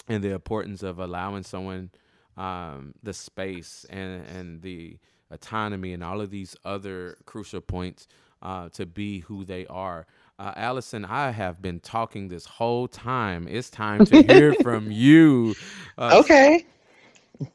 and 0.08 0.24
the 0.24 0.32
importance 0.32 0.84
of 0.84 1.00
allowing 1.00 1.42
someone 1.42 1.90
um, 2.38 2.94
the 3.04 3.14
space 3.14 3.86
and, 3.90 4.26
and 4.28 4.62
the 4.64 4.98
autonomy 5.32 5.94
and 5.94 6.04
all 6.04 6.22
of 6.22 6.32
these 6.32 6.56
other 6.66 7.18
crucial 7.26 7.62
points 7.62 8.08
uh, 8.42 8.70
to 8.70 8.86
be 8.86 9.22
who 9.22 9.46
they 9.46 9.68
are. 9.68 10.08
Uh, 10.40 10.54
Allison, 10.56 11.06
I 11.06 11.32
have 11.32 11.62
been 11.62 11.80
talking 11.80 12.30
this 12.30 12.46
whole 12.46 12.88
time. 12.88 13.48
It's 13.50 13.70
time 13.70 14.04
to 14.06 14.20
hear 14.20 14.54
from 14.56 14.92
you. 14.92 15.58
Uh, 15.98 16.18
Okay. 16.20 16.66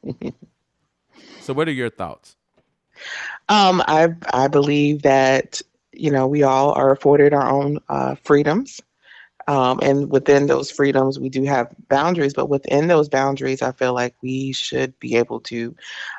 So, 1.39 1.55
what 1.55 1.69
are 1.69 1.73
your 1.73 1.91
thoughts? 1.91 2.37
Um, 3.49 3.83
I 3.89 4.11
I 4.33 4.49
believe 4.49 5.03
that 5.05 5.63
you 5.93 6.11
know 6.11 6.29
we 6.29 6.45
all 6.45 6.73
are 6.73 6.93
afforded 6.93 7.35
our 7.35 7.51
own 7.51 7.81
uh, 7.89 8.17
freedoms, 8.25 8.81
um, 9.49 9.81
and 9.83 10.11
within 10.11 10.47
those 10.47 10.71
freedoms 10.71 11.19
we 11.19 11.29
do 11.31 11.43
have 11.45 11.75
boundaries. 11.89 12.35
But 12.35 12.51
within 12.51 12.87
those 12.87 13.09
boundaries, 13.09 13.63
I 13.63 13.73
feel 13.73 13.95
like 13.95 14.15
we 14.23 14.53
should 14.53 14.99
be 15.01 15.17
able 15.17 15.41
to 15.41 15.75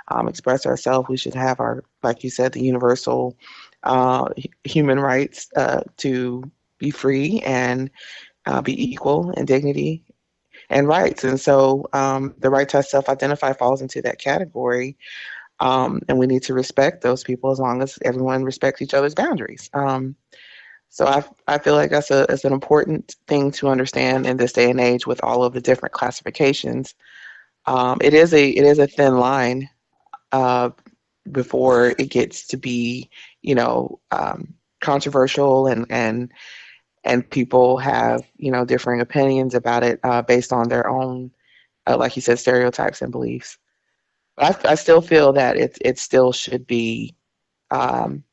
um, 0.10 0.28
express 0.28 0.66
ourselves. 0.66 1.08
We 1.10 1.18
should 1.18 1.36
have 1.36 1.62
our, 1.62 1.84
like 2.04 2.24
you 2.26 2.32
said, 2.32 2.54
the 2.54 2.64
universal 2.64 3.38
uh, 3.84 4.30
human 4.66 5.00
rights 5.00 5.50
uh, 5.56 5.84
to 5.98 6.44
be 6.80 6.92
free 6.92 7.42
and 7.46 7.90
uh, 8.46 8.62
be 8.62 8.92
equal 8.92 9.32
in 9.32 9.46
dignity 9.46 10.04
and 10.70 10.88
rights. 10.88 11.24
And 11.24 11.40
so 11.40 11.88
um, 11.94 12.36
the 12.40 12.50
right 12.50 12.70
to 12.70 12.84
self-identify 12.84 13.54
falls 13.54 13.82
into 13.82 14.02
that 14.02 14.20
category. 14.20 14.98
Um, 15.60 16.02
and 16.08 16.18
we 16.18 16.28
need 16.28 16.44
to 16.44 16.54
respect 16.54 17.02
those 17.02 17.24
people 17.24 17.52
as 17.52 17.60
long 17.60 17.82
as 17.82 18.00
everyone 18.04 18.44
respects 18.44 18.82
each 18.82 18.94
other's 18.94 19.16
boundaries. 19.16 19.70
Um, 19.74 20.16
so 20.90 21.06
I, 21.06 21.24
I 21.48 21.60
feel 21.60 21.76
like 21.76 21.92
that's 21.92 22.10
a 22.12 22.26
that's 22.28 22.44
an 22.46 22.54
important 22.54 23.16
thing 23.28 23.52
to 23.52 23.70
understand 23.70 24.26
in 24.26 24.38
this 24.38 24.54
day 24.54 24.70
and 24.70 24.80
age 24.80 25.06
with 25.06 25.24
all 25.24 25.44
of 25.44 25.54
the 25.54 25.62
different 25.62 25.94
classifications. 25.94 26.96
Um, 27.68 28.00
it 28.02 28.14
is 28.14 28.34
a 28.34 28.50
it 28.50 28.66
is 28.66 28.80
a 28.80 28.88
thin 28.88 29.20
line 29.20 29.70
uh, 30.32 30.72
before 31.32 31.94
it 32.00 32.10
gets 32.10 32.48
to 32.48 32.58
be 32.58 33.10
you 33.44 33.54
know 33.54 34.00
um, 34.12 34.54
controversial 34.82 35.68
and 35.68 35.86
and 35.92 36.32
and 37.04 37.30
people 37.30 37.78
have 37.78 38.24
you 38.38 38.52
know 38.52 38.66
differing 38.66 39.00
opinions 39.00 39.54
about 39.54 39.84
it 39.84 40.00
uh, 40.04 40.24
based 40.24 40.52
on 40.52 40.70
their 40.70 40.90
own 40.90 41.32
uh, 41.88 41.98
like 41.98 42.16
you 42.16 42.22
said 42.24 42.40
stereotypes 42.40 43.02
and 43.04 43.12
beliefs. 43.12 43.60
But 44.38 44.66
I, 44.66 44.72
I 44.72 44.76
still 44.76 45.02
feel 45.02 45.34
that 45.34 45.56
it 45.56 45.78
it 45.82 46.00
still 46.00 46.32
should 46.32 46.66
be 46.66 47.16
um, 47.70 48.24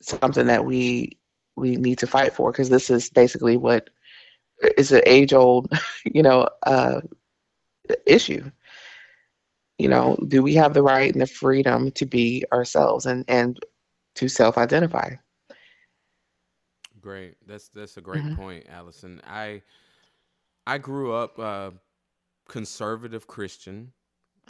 something 0.00 0.46
that 0.46 0.64
we 0.64 1.18
we 1.56 1.76
need 1.76 1.98
to 1.98 2.06
fight 2.06 2.32
for 2.32 2.52
because 2.52 2.68
this 2.68 2.90
is 2.90 3.10
basically 3.10 3.56
what 3.56 3.90
is 4.76 4.92
an 4.92 5.02
age 5.06 5.32
old, 5.32 5.70
you 6.04 6.22
know, 6.22 6.48
uh, 6.66 7.00
issue. 8.04 8.50
You 9.78 9.88
know, 9.88 10.16
do 10.28 10.42
we 10.42 10.54
have 10.54 10.72
the 10.72 10.82
right 10.82 11.12
and 11.12 11.20
the 11.20 11.26
freedom 11.26 11.90
to 11.92 12.06
be 12.06 12.44
ourselves 12.52 13.04
and 13.04 13.24
and 13.28 13.58
to 14.14 14.28
self 14.28 14.56
identify? 14.56 15.16
Great. 17.00 17.36
That's 17.46 17.68
that's 17.68 17.96
a 17.96 18.00
great 18.00 18.24
mm-hmm. 18.24 18.36
point, 18.36 18.66
Allison. 18.70 19.20
I 19.26 19.62
I 20.66 20.78
grew 20.78 21.12
up 21.12 21.38
uh, 21.38 21.70
conservative 22.48 23.26
Christian. 23.26 23.92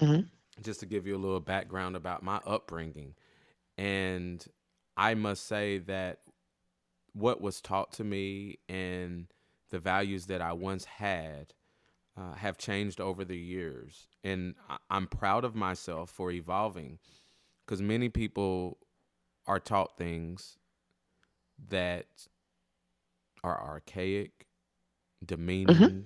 Mm-hmm. 0.00 0.22
Just 0.62 0.80
to 0.80 0.86
give 0.86 1.06
you 1.06 1.16
a 1.16 1.18
little 1.18 1.40
background 1.40 1.96
about 1.96 2.22
my 2.22 2.40
upbringing, 2.46 3.14
and 3.76 4.42
I 4.96 5.14
must 5.14 5.46
say 5.46 5.78
that 5.78 6.20
what 7.16 7.40
was 7.40 7.62
taught 7.62 7.92
to 7.94 8.04
me 8.04 8.58
and 8.68 9.26
the 9.70 9.78
values 9.78 10.26
that 10.26 10.42
I 10.42 10.52
once 10.52 10.84
had 10.84 11.54
uh, 12.16 12.34
have 12.34 12.58
changed 12.58 13.00
over 13.00 13.24
the 13.24 13.38
years. 13.38 14.06
And 14.22 14.54
I- 14.68 14.76
I'm 14.90 15.06
proud 15.06 15.44
of 15.44 15.54
myself 15.54 16.10
for 16.10 16.30
evolving 16.30 16.98
because 17.64 17.80
many 17.80 18.10
people 18.10 18.78
are 19.46 19.58
taught 19.58 19.96
things 19.96 20.58
that 21.68 22.06
are 23.42 23.60
archaic, 23.60 24.46
demeaning, 25.24 25.76
mm-hmm. 25.76 26.00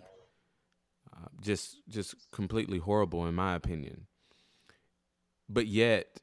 uh, 1.13 1.29
just 1.41 1.79
just 1.89 2.15
completely 2.31 2.79
horrible 2.79 3.27
in 3.27 3.35
my 3.35 3.55
opinion. 3.55 4.07
But 5.49 5.67
yet, 5.67 6.21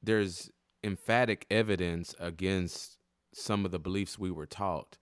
there's 0.00 0.50
emphatic 0.84 1.46
evidence 1.50 2.14
against 2.20 2.99
some 3.32 3.64
of 3.64 3.70
the 3.70 3.78
beliefs 3.78 4.18
we 4.18 4.30
were 4.30 4.46
taught. 4.46 4.98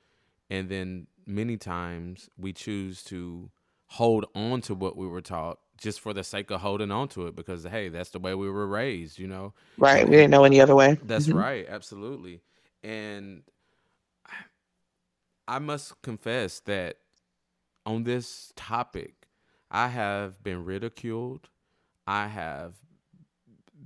And 0.50 0.68
then 0.68 1.06
many 1.26 1.56
times 1.56 2.28
we 2.36 2.52
choose 2.52 3.02
to 3.04 3.50
hold 3.88 4.26
on 4.34 4.60
to 4.62 4.74
what 4.74 4.96
we 4.96 5.06
were 5.06 5.20
taught 5.20 5.58
just 5.78 6.00
for 6.00 6.12
the 6.12 6.24
sake 6.24 6.50
of 6.50 6.60
holding 6.60 6.90
on 6.90 7.08
to 7.08 7.26
it 7.26 7.36
because 7.36 7.64
hey, 7.64 7.88
that's 7.88 8.10
the 8.10 8.18
way 8.18 8.34
we 8.34 8.50
were 8.50 8.66
raised, 8.66 9.18
you 9.18 9.26
know. 9.26 9.54
Right. 9.76 10.04
we 10.04 10.16
didn't 10.16 10.30
know 10.30 10.44
any 10.44 10.60
other 10.60 10.74
way. 10.74 10.98
That's 11.02 11.28
mm-hmm. 11.28 11.38
right, 11.38 11.66
absolutely. 11.68 12.40
And 12.82 13.42
I 15.46 15.58
must 15.58 16.00
confess 16.02 16.60
that 16.60 16.96
on 17.86 18.04
this 18.04 18.52
topic, 18.56 19.28
I 19.70 19.88
have 19.88 20.42
been 20.42 20.64
ridiculed. 20.64 21.48
I 22.06 22.26
have 22.26 22.74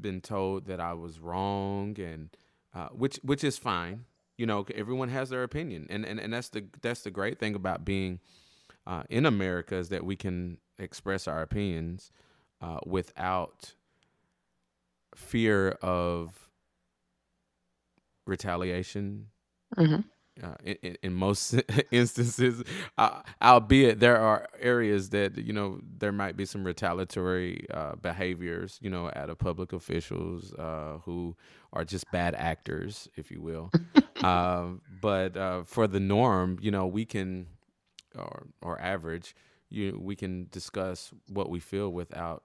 been 0.01 0.21
told 0.21 0.67
that 0.67 0.81
I 0.81 0.95
was 0.95 1.21
wrong 1.21 1.99
and 2.01 2.31
uh, 2.75 2.89
which 2.89 3.21
which 3.23 3.45
is 3.45 3.59
fine 3.59 4.07
you 4.37 4.47
know 4.47 4.67
everyone 4.75 5.09
has 5.09 5.31
their 5.31 5.43
opinion 5.43 5.87
and 5.91 6.05
and, 6.05 6.19
and 6.19 6.33
that's 6.33 6.49
the 6.49 6.65
that's 6.81 7.03
the 7.03 7.11
great 7.11 7.39
thing 7.39 7.55
about 7.55 7.85
being 7.85 8.19
uh, 8.87 9.03
in 9.11 9.27
america 9.27 9.77
is 9.77 9.89
that 9.89 10.05
we 10.05 10.17
can 10.17 10.59
express 10.79 11.29
our 11.29 11.43
opinions 11.43 12.11
uh, 12.61 12.79
without 12.87 13.75
fear 15.15 15.71
of 15.83 16.49
retaliation 18.27 19.27
mm-hmm. 19.77 20.01
Uh, 20.43 20.55
in, 20.65 20.97
in, 21.03 21.13
most 21.13 21.61
instances, 21.91 22.65
uh, 22.97 23.21
albeit 23.43 24.01
there 24.01 24.17
are 24.17 24.49
areas 24.59 25.11
that 25.11 25.37
you 25.37 25.53
know 25.53 25.79
there 25.99 26.11
might 26.11 26.39
be 26.39 26.47
some 26.47 26.65
retaliatory 26.65 27.67
uh, 27.71 27.95
behaviors, 27.97 28.79
you 28.81 28.89
know, 28.89 29.11
out 29.15 29.29
of 29.29 29.37
public 29.37 29.75
officials 29.75 30.55
uh, 30.55 30.97
who 31.05 31.37
are 31.75 31.85
just 31.85 32.11
bad 32.13 32.35
actors, 32.35 33.11
if 33.15 33.31
you 33.31 33.43
will. 33.43 33.71
Um, 34.23 34.83
but 35.01 35.37
uh, 35.37 35.63
for 35.65 35.87
the 35.87 36.01
norm, 36.01 36.59
you 36.61 36.71
know, 36.71 36.87
we 36.87 37.05
can, 37.05 37.47
or 38.17 38.47
or 38.63 38.81
average, 38.81 39.35
you 39.69 39.99
we 40.01 40.17
can 40.17 40.49
discuss 40.51 41.13
what 41.29 41.51
we 41.51 41.61
feel 41.61 41.91
without, 41.91 42.45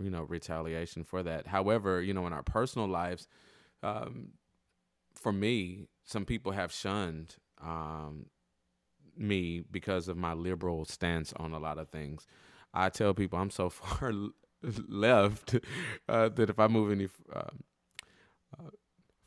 you 0.00 0.10
know, 0.10 0.22
retaliation 0.22 1.04
for 1.04 1.22
that. 1.22 1.46
However, 1.48 2.02
you 2.02 2.14
know, 2.14 2.26
in 2.26 2.32
our 2.32 2.42
personal 2.42 2.88
lives, 2.88 3.28
um, 3.82 4.28
for 5.14 5.32
me, 5.32 5.88
some 6.04 6.24
people 6.24 6.52
have 6.52 6.72
shunned 6.72 7.36
um, 7.62 8.26
me 9.16 9.62
because 9.70 10.08
of 10.08 10.16
my 10.16 10.32
liberal 10.34 10.84
stance 10.84 11.32
on 11.36 11.52
a 11.52 11.58
lot 11.58 11.78
of 11.78 11.88
things. 11.88 12.26
I 12.72 12.88
tell 12.90 13.14
people 13.14 13.38
I'm 13.38 13.50
so 13.50 13.70
far 13.70 14.12
left 14.88 15.56
uh, 16.08 16.28
that 16.30 16.50
if 16.50 16.58
I 16.58 16.66
move 16.68 16.92
any 16.92 17.08
uh, 17.34 17.38
uh, 17.40 17.50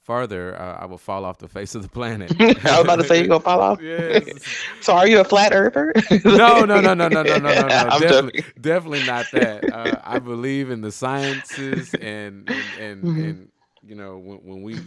farther, 0.01 0.59
uh, 0.59 0.77
I 0.81 0.85
will 0.85 0.97
fall 0.97 1.25
off 1.25 1.37
the 1.37 1.47
face 1.47 1.75
of 1.75 1.83
the 1.83 1.89
planet. 1.89 2.33
I 2.39 2.45
was 2.45 2.81
about 2.81 2.97
to 2.97 3.03
say 3.03 3.19
you're 3.19 3.27
gonna 3.27 3.39
fall 3.39 3.61
off. 3.61 3.79
Yes. 3.91 4.23
so 4.81 4.93
are 4.93 5.07
you 5.07 5.19
a 5.19 5.23
flat 5.23 5.53
earther? 5.53 5.91
no, 6.23 6.65
no, 6.65 6.79
no, 6.79 6.93
no, 6.93 7.07
no, 7.07 7.23
no, 7.23 7.23
no, 7.23 7.37
no. 7.37 7.67
Definitely, 7.67 8.43
definitely, 8.59 9.05
not 9.05 9.25
that. 9.31 9.73
Uh, 9.73 9.99
I 10.03 10.19
believe 10.19 10.69
in 10.69 10.81
the 10.81 10.91
sciences 10.91 11.93
and 11.95 12.49
and 12.49 12.79
and, 12.79 13.03
mm-hmm. 13.03 13.23
and 13.23 13.51
you 13.81 13.95
know 13.95 14.17
when, 14.17 14.37
when 14.37 14.61
we. 14.63 14.77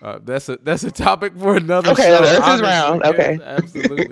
Uh, 0.00 0.20
that's 0.22 0.48
a 0.48 0.56
that's 0.62 0.84
a 0.84 0.92
topic 0.92 1.36
for 1.36 1.56
another. 1.56 1.90
Okay, 1.90 2.04
show, 2.04 2.22
is 2.22 2.60
round. 2.60 3.02
Okay, 3.02 3.38
absolutely. 3.42 4.06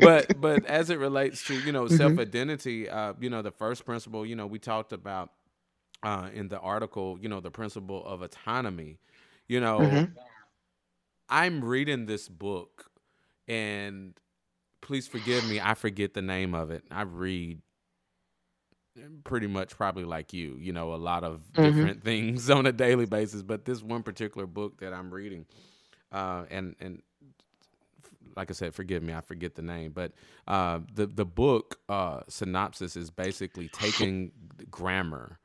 but 0.00 0.40
but 0.40 0.64
as 0.64 0.88
it 0.88 0.98
relates 0.98 1.44
to 1.46 1.54
you 1.60 1.72
know 1.72 1.84
mm-hmm. 1.84 1.96
self 1.96 2.18
identity, 2.18 2.88
uh, 2.88 3.12
you 3.20 3.28
know 3.28 3.42
the 3.42 3.50
first 3.50 3.84
principle 3.84 4.24
you 4.24 4.34
know 4.34 4.46
we 4.46 4.58
talked 4.58 4.92
about 4.92 5.30
uh, 6.02 6.28
in 6.32 6.48
the 6.48 6.58
article, 6.60 7.18
you 7.20 7.28
know 7.28 7.40
the 7.40 7.50
principle 7.50 8.04
of 8.06 8.22
autonomy, 8.22 8.98
you 9.48 9.60
know, 9.60 9.78
mm-hmm. 9.78 10.12
I'm 11.28 11.64
reading 11.64 12.06
this 12.06 12.28
book, 12.28 12.90
and 13.46 14.14
please 14.80 15.06
forgive 15.06 15.48
me, 15.48 15.60
I 15.60 15.74
forget 15.74 16.14
the 16.14 16.22
name 16.22 16.54
of 16.54 16.70
it. 16.70 16.84
I 16.90 17.02
read 17.02 17.60
pretty 19.24 19.46
much 19.46 19.76
probably 19.76 20.04
like 20.04 20.32
you, 20.32 20.56
you 20.58 20.72
know, 20.72 20.94
a 20.94 20.96
lot 20.96 21.24
of 21.24 21.40
mm-hmm. 21.52 21.62
different 21.62 22.04
things 22.04 22.50
on 22.50 22.66
a 22.66 22.72
daily 22.72 23.06
basis. 23.06 23.42
But 23.42 23.64
this 23.64 23.82
one 23.82 24.02
particular 24.02 24.46
book 24.46 24.80
that 24.80 24.92
I'm 24.92 25.12
reading, 25.12 25.46
uh, 26.12 26.44
and 26.50 26.74
and 26.80 27.02
like 28.36 28.50
I 28.50 28.54
said, 28.54 28.74
forgive 28.74 29.02
me, 29.02 29.14
I 29.14 29.20
forget 29.20 29.54
the 29.54 29.62
name, 29.62 29.92
but 29.92 30.12
uh, 30.46 30.80
the 30.94 31.06
the 31.06 31.24
book 31.24 31.78
uh, 31.88 32.20
synopsis 32.28 32.96
is 32.96 33.10
basically 33.10 33.68
taking 33.68 34.32
grammar 34.70 35.38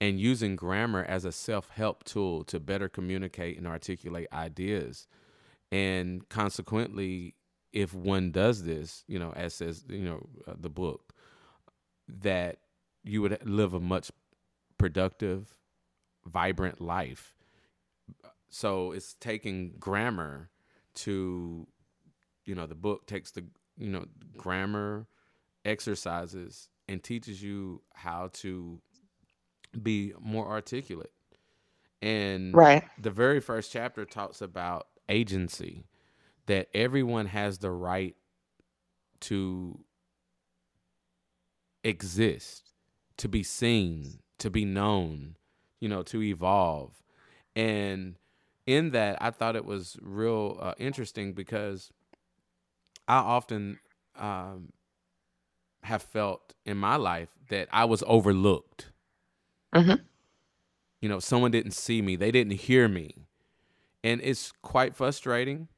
and 0.00 0.20
using 0.20 0.56
grammar 0.56 1.04
as 1.04 1.24
a 1.24 1.32
self 1.32 1.70
help 1.70 2.04
tool 2.04 2.44
to 2.44 2.60
better 2.60 2.88
communicate 2.88 3.58
and 3.58 3.66
articulate 3.66 4.28
ideas, 4.32 5.06
and 5.72 6.28
consequently, 6.28 7.34
if 7.72 7.94
one 7.94 8.30
does 8.30 8.64
this, 8.64 9.04
you 9.06 9.18
know, 9.18 9.32
as 9.36 9.54
says 9.54 9.84
you 9.88 10.04
know 10.04 10.26
uh, 10.46 10.54
the 10.58 10.70
book, 10.70 11.12
that 12.08 12.58
you 13.02 13.22
would 13.22 13.38
live 13.46 13.74
a 13.74 13.80
much 13.80 14.10
productive, 14.76 15.56
vibrant 16.24 16.80
life. 16.80 17.34
So 18.48 18.92
it's 18.92 19.14
taking 19.14 19.74
grammar 19.78 20.50
to, 20.96 21.66
you 22.44 22.54
know, 22.54 22.66
the 22.66 22.74
book 22.74 23.06
takes 23.06 23.30
the, 23.32 23.44
you 23.76 23.88
know, 23.88 24.06
grammar 24.36 25.06
exercises 25.64 26.68
and 26.88 27.02
teaches 27.02 27.42
you 27.42 27.82
how 27.92 28.30
to 28.34 28.80
be 29.82 30.12
more 30.20 30.48
articulate. 30.48 31.12
And 32.00 32.54
right. 32.54 32.84
the 33.00 33.10
very 33.10 33.40
first 33.40 33.72
chapter 33.72 34.04
talks 34.04 34.40
about 34.40 34.86
agency, 35.08 35.84
that 36.46 36.68
everyone 36.74 37.26
has 37.26 37.58
the 37.58 37.70
right 37.70 38.14
to 39.20 39.80
exist 41.82 42.68
to 43.18 43.28
be 43.28 43.42
seen, 43.42 44.20
to 44.38 44.48
be 44.48 44.64
known, 44.64 45.36
you 45.80 45.88
know, 45.88 46.02
to 46.04 46.22
evolve. 46.22 46.92
And 47.54 48.16
in 48.66 48.92
that, 48.92 49.18
I 49.20 49.30
thought 49.30 49.56
it 49.56 49.64
was 49.64 49.98
real 50.00 50.56
uh, 50.60 50.74
interesting 50.78 51.34
because 51.34 51.92
I 53.06 53.16
often 53.16 53.78
um, 54.16 54.72
have 55.82 56.02
felt 56.02 56.54
in 56.64 56.76
my 56.76 56.96
life 56.96 57.28
that 57.48 57.68
I 57.72 57.84
was 57.84 58.02
overlooked. 58.06 58.90
Mhm. 59.74 60.04
You 61.00 61.08
know, 61.08 61.20
someone 61.20 61.50
didn't 61.50 61.72
see 61.72 62.02
me, 62.02 62.16
they 62.16 62.30
didn't 62.30 62.54
hear 62.54 62.88
me, 62.88 63.28
and 64.04 64.20
it's 64.22 64.52
quite 64.62 64.94
frustrating. 64.94 65.68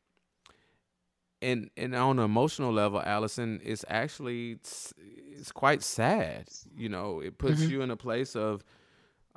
And 1.43 1.71
and 1.77 1.95
on 1.95 2.19
an 2.19 2.25
emotional 2.25 2.73
level, 2.73 3.03
Allison, 3.05 3.61
it's 3.65 3.85
actually 3.89 4.53
it's, 4.53 4.93
it's 4.99 5.53
quite 5.53 5.83
sad. 5.83 6.49
You 6.77 6.89
know, 6.89 7.21
it 7.21 7.39
puts 7.39 7.69
Mhm. 7.69 7.69
you 7.69 7.83
in 7.83 7.91
a 7.91 7.97
place 7.97 8.37
of, 8.37 8.65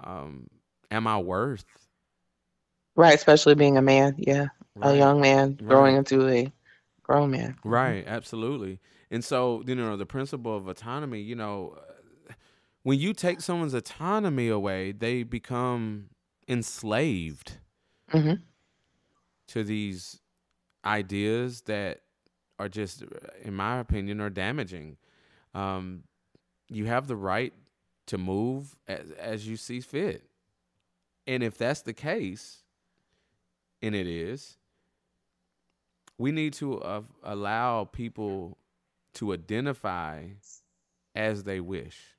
um, 0.03 0.47
am 0.91 1.07
I 1.07 1.19
worth? 1.19 1.65
Right, 2.95 3.15
especially 3.15 3.55
being 3.55 3.77
a 3.77 3.81
man. 3.81 4.15
Yeah, 4.17 4.47
a 4.81 4.95
young 4.95 5.21
man 5.21 5.59
growing 5.67 5.95
Right. 5.95 5.97
into 5.97 6.27
a 6.29 6.51
grown 7.03 7.31
man. 7.31 7.57
Mhm. 7.65 7.65
Right, 7.71 8.05
absolutely. 8.07 8.79
And 9.11 9.23
so, 9.23 9.63
you 9.65 9.75
know, 9.75 9.97
the 9.97 10.05
principle 10.05 10.55
of 10.57 10.67
autonomy, 10.67 11.21
you 11.21 11.35
know, 11.35 11.77
when 12.83 12.99
you 12.99 13.13
take 13.13 13.41
someone's 13.41 13.73
autonomy 13.73 14.49
away, 14.49 14.91
they 14.91 15.23
become 15.23 16.09
enslaved 16.47 17.57
Mhm. 18.13 18.41
to 19.47 19.63
these 19.63 20.19
ideas 20.85 21.61
that 21.61 22.01
are 22.59 22.69
just, 22.69 23.03
in 23.41 23.53
my 23.55 23.79
opinion, 23.79 24.21
are 24.21 24.29
damaging. 24.29 24.97
Um, 25.53 26.03
you 26.69 26.85
have 26.85 27.07
the 27.07 27.15
right 27.15 27.53
to 28.07 28.17
move 28.17 28.75
as, 28.87 29.11
as 29.11 29.47
you 29.47 29.57
see 29.57 29.79
fit. 29.81 30.29
And 31.25 31.41
if 31.43 31.57
that's 31.57 31.81
the 31.81 31.93
case, 31.93 32.63
and 33.81 33.95
it 33.95 34.07
is, 34.07 34.57
we 36.17 36.31
need 36.31 36.53
to 36.53 36.79
uh, 36.81 37.01
allow 37.23 37.85
people 37.85 38.57
to 39.15 39.33
identify 39.33 40.27
as 41.15 41.43
they 41.43 41.59
wish. 41.59 42.12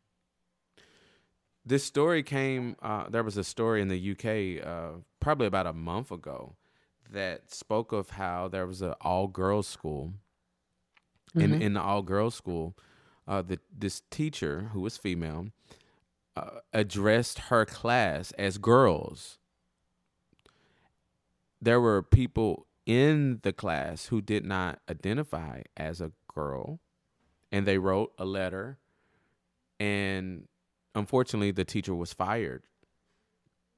This 1.67 1.85
story 1.85 2.23
came, 2.23 2.77
uh, 2.83 3.09
there 3.09 3.23
was 3.23 3.37
a 3.37 3.45
story 3.45 3.81
in 3.81 3.89
the 3.89 3.97
UK 4.13 4.65
uh, 4.67 4.99
probably 5.21 5.47
about 5.47 5.67
a 5.67 5.73
month 5.73 6.11
ago 6.11 6.57
that 7.11 7.51
spoke 7.53 7.93
of 7.93 8.11
how 8.11 8.49
there 8.49 8.67
was 8.67 8.83
an 8.83 8.95
all 9.01 9.29
girls 9.29 9.67
school. 9.67 10.15
In, 11.35 11.51
Mhm. 11.51 11.61
in 11.61 11.73
the 11.75 11.81
all 11.81 12.03
girls 12.03 12.35
school, 12.37 12.77
uh, 13.27 13.43
the, 13.43 13.59
this 13.77 14.03
teacher, 14.11 14.71
who 14.73 14.81
was 14.81 14.97
female, 14.97 15.49
uh, 16.37 16.61
addressed 16.73 17.39
her 17.51 17.65
class 17.65 18.31
as 18.33 18.57
girls. 18.59 19.39
There 21.61 21.81
were 21.81 22.03
people 22.03 22.67
in 22.87 23.41
the 23.43 23.53
class 23.53 24.07
who 24.07 24.21
did 24.21 24.45
not 24.45 24.81
identify 24.89 25.63
as 25.77 26.01
a 26.01 26.13
girl, 26.33 26.79
and 27.51 27.67
they 27.67 27.79
wrote 27.79 28.13
a 28.19 28.25
letter, 28.25 28.79
and 29.81 30.47
unfortunately, 30.95 31.51
the 31.51 31.65
teacher 31.65 31.95
was 31.95 32.13
fired. 32.13 32.63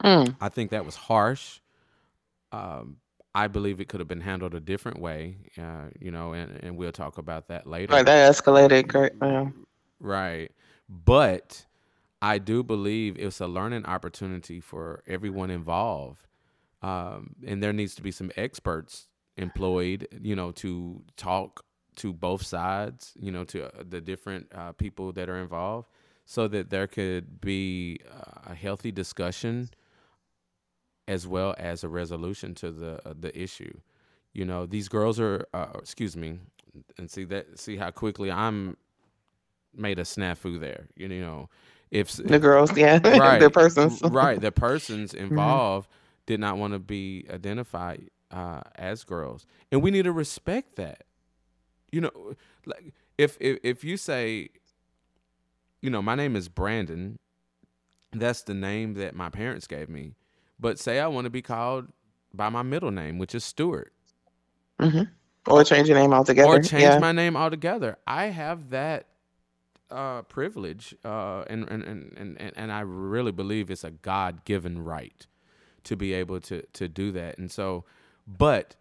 Mm. 0.02 0.37
I 0.40 0.48
think 0.48 0.70
that 0.70 0.85
was 0.85 0.96
harsh. 0.96 1.61
Um, 2.52 2.98
I 3.35 3.48
believe 3.48 3.81
it 3.81 3.88
could 3.88 4.00
have 4.00 4.09
been 4.09 4.20
handled 4.20 4.55
a 4.55 4.61
different 4.61 4.98
way, 4.98 5.37
uh, 5.59 5.90
you 6.00 6.11
know, 6.11 6.33
and, 6.33 6.59
and 6.62 6.76
we'll 6.76 6.92
talk 6.92 7.18
about 7.18 7.48
that 7.48 7.66
later. 7.66 7.92
Right, 7.92 8.07
that 8.07 8.33
escalated. 8.33 8.88
Great. 8.88 9.12
Yeah. 9.20 9.48
Right. 10.00 10.52
But 10.88 11.66
I 12.22 12.38
do 12.38 12.62
believe 12.62 13.18
it's 13.18 13.40
a 13.40 13.46
learning 13.46 13.85
opportunity 13.85 14.61
for 14.61 15.02
everyone 15.07 15.50
involved. 15.50 16.26
Um, 16.83 17.37
and 17.46 17.62
there 17.62 17.72
needs 17.72 17.94
to 17.96 18.02
be 18.02 18.11
some 18.11 18.31
experts 18.37 19.09
employed, 19.37 20.09
you 20.22 20.37
know, 20.37 20.52
to 20.52 21.02
talk 21.16 21.64
to 21.96 22.12
both 22.12 22.42
sides, 22.42 23.12
you 23.20 23.33
know, 23.33 23.44
to 23.44 23.66
uh, 23.66 23.83
the 23.87 24.00
different 24.00 24.46
uh, 24.55 24.72
people 24.72 25.12
that 25.12 25.29
are 25.29 25.38
involved 25.38 25.88
so 26.26 26.48
that 26.48 26.70
there 26.70 26.88
could 26.88 27.40
be 27.40 28.00
uh, 28.12 28.52
a 28.52 28.54
healthy 28.54 28.92
discussion 28.92 29.70
as 31.08 31.26
well 31.26 31.54
as 31.58 31.84
a 31.84 31.88
resolution 31.88 32.54
to 32.56 32.70
the 32.70 33.00
uh, 33.08 33.14
the 33.18 33.36
issue. 33.40 33.78
You 34.34 34.44
know, 34.44 34.66
these 34.66 34.88
girls 34.88 35.18
are 35.20 35.46
uh, 35.54 35.68
excuse 35.76 36.16
me, 36.16 36.40
and 36.98 37.10
see 37.10 37.24
that 37.24 37.58
see 37.58 37.76
how 37.76 37.90
quickly 37.92 38.30
I'm 38.30 38.76
made 39.74 39.98
a 39.98 40.02
snafu 40.02 40.60
there. 40.60 40.88
You 40.96 41.08
know, 41.08 41.48
if 41.90 42.12
The 42.14 42.38
girls, 42.40 42.76
yeah, 42.76 42.98
right, 43.04 43.40
the 43.40 43.50
persons. 43.50 44.02
right, 44.02 44.40
the 44.40 44.52
persons 44.52 45.14
involved 45.14 45.88
did 46.26 46.40
not 46.40 46.58
want 46.58 46.72
to 46.72 46.80
be 46.80 47.24
identified 47.30 48.10
uh, 48.32 48.62
as 48.74 49.04
girls, 49.04 49.46
and 49.70 49.82
we 49.82 49.90
need 49.92 50.02
to 50.04 50.12
respect 50.12 50.76
that. 50.76 51.04
You 51.92 52.02
know, 52.02 52.34
like 52.66 52.92
if 53.16 53.36
if 53.40 53.58
if 53.62 53.84
you 53.84 53.96
say, 53.96 54.50
you 55.87 55.92
know, 55.92 56.03
my 56.03 56.16
name 56.16 56.37
is 56.37 56.51
Brandon, 56.51 57.18
that's 58.12 58.42
the 58.44 58.55
name 58.55 58.94
that 58.96 59.16
my 59.16 59.31
parents 59.31 59.68
gave 59.68 59.88
me, 59.90 60.16
but 60.61 60.81
say 60.81 61.01
I 61.01 61.09
want 61.09 61.27
to 61.27 61.31
be 61.31 61.42
called 61.42 61.88
by 62.35 62.51
my 62.51 62.62
middle 62.62 62.92
name, 62.92 63.18
which 63.18 63.35
is 63.37 63.44
Stewart 63.44 63.92
hmm 64.81 65.03
Or 65.49 65.64
change 65.64 65.88
your 65.88 65.99
name 65.99 66.12
altogether. 66.14 66.49
or 66.49 66.61
change 66.61 66.83
yeah. 66.83 66.99
my 67.01 67.12
name 67.12 67.37
altogether. 67.37 67.99
I 68.07 68.27
have 68.27 68.70
that 68.70 69.09
uh, 69.90 70.22
privilege, 70.22 70.94
uh, 71.05 71.44
and, 71.49 71.68
and, 71.70 71.85
and, 71.85 72.14
and, 72.18 72.53
and 72.57 72.72
I 72.72 72.81
really 72.81 73.33
believe 73.33 73.70
it's 73.70 73.85
a 73.85 73.92
God 73.92 74.44
given 74.44 74.85
right 74.85 75.27
to 75.85 75.96
be 75.96 76.14
able 76.14 76.40
to, 76.42 76.62
to 76.75 76.88
do 76.88 77.12
that. 77.12 77.38
And 77.38 77.51
so, 77.51 77.85
but 78.27 78.77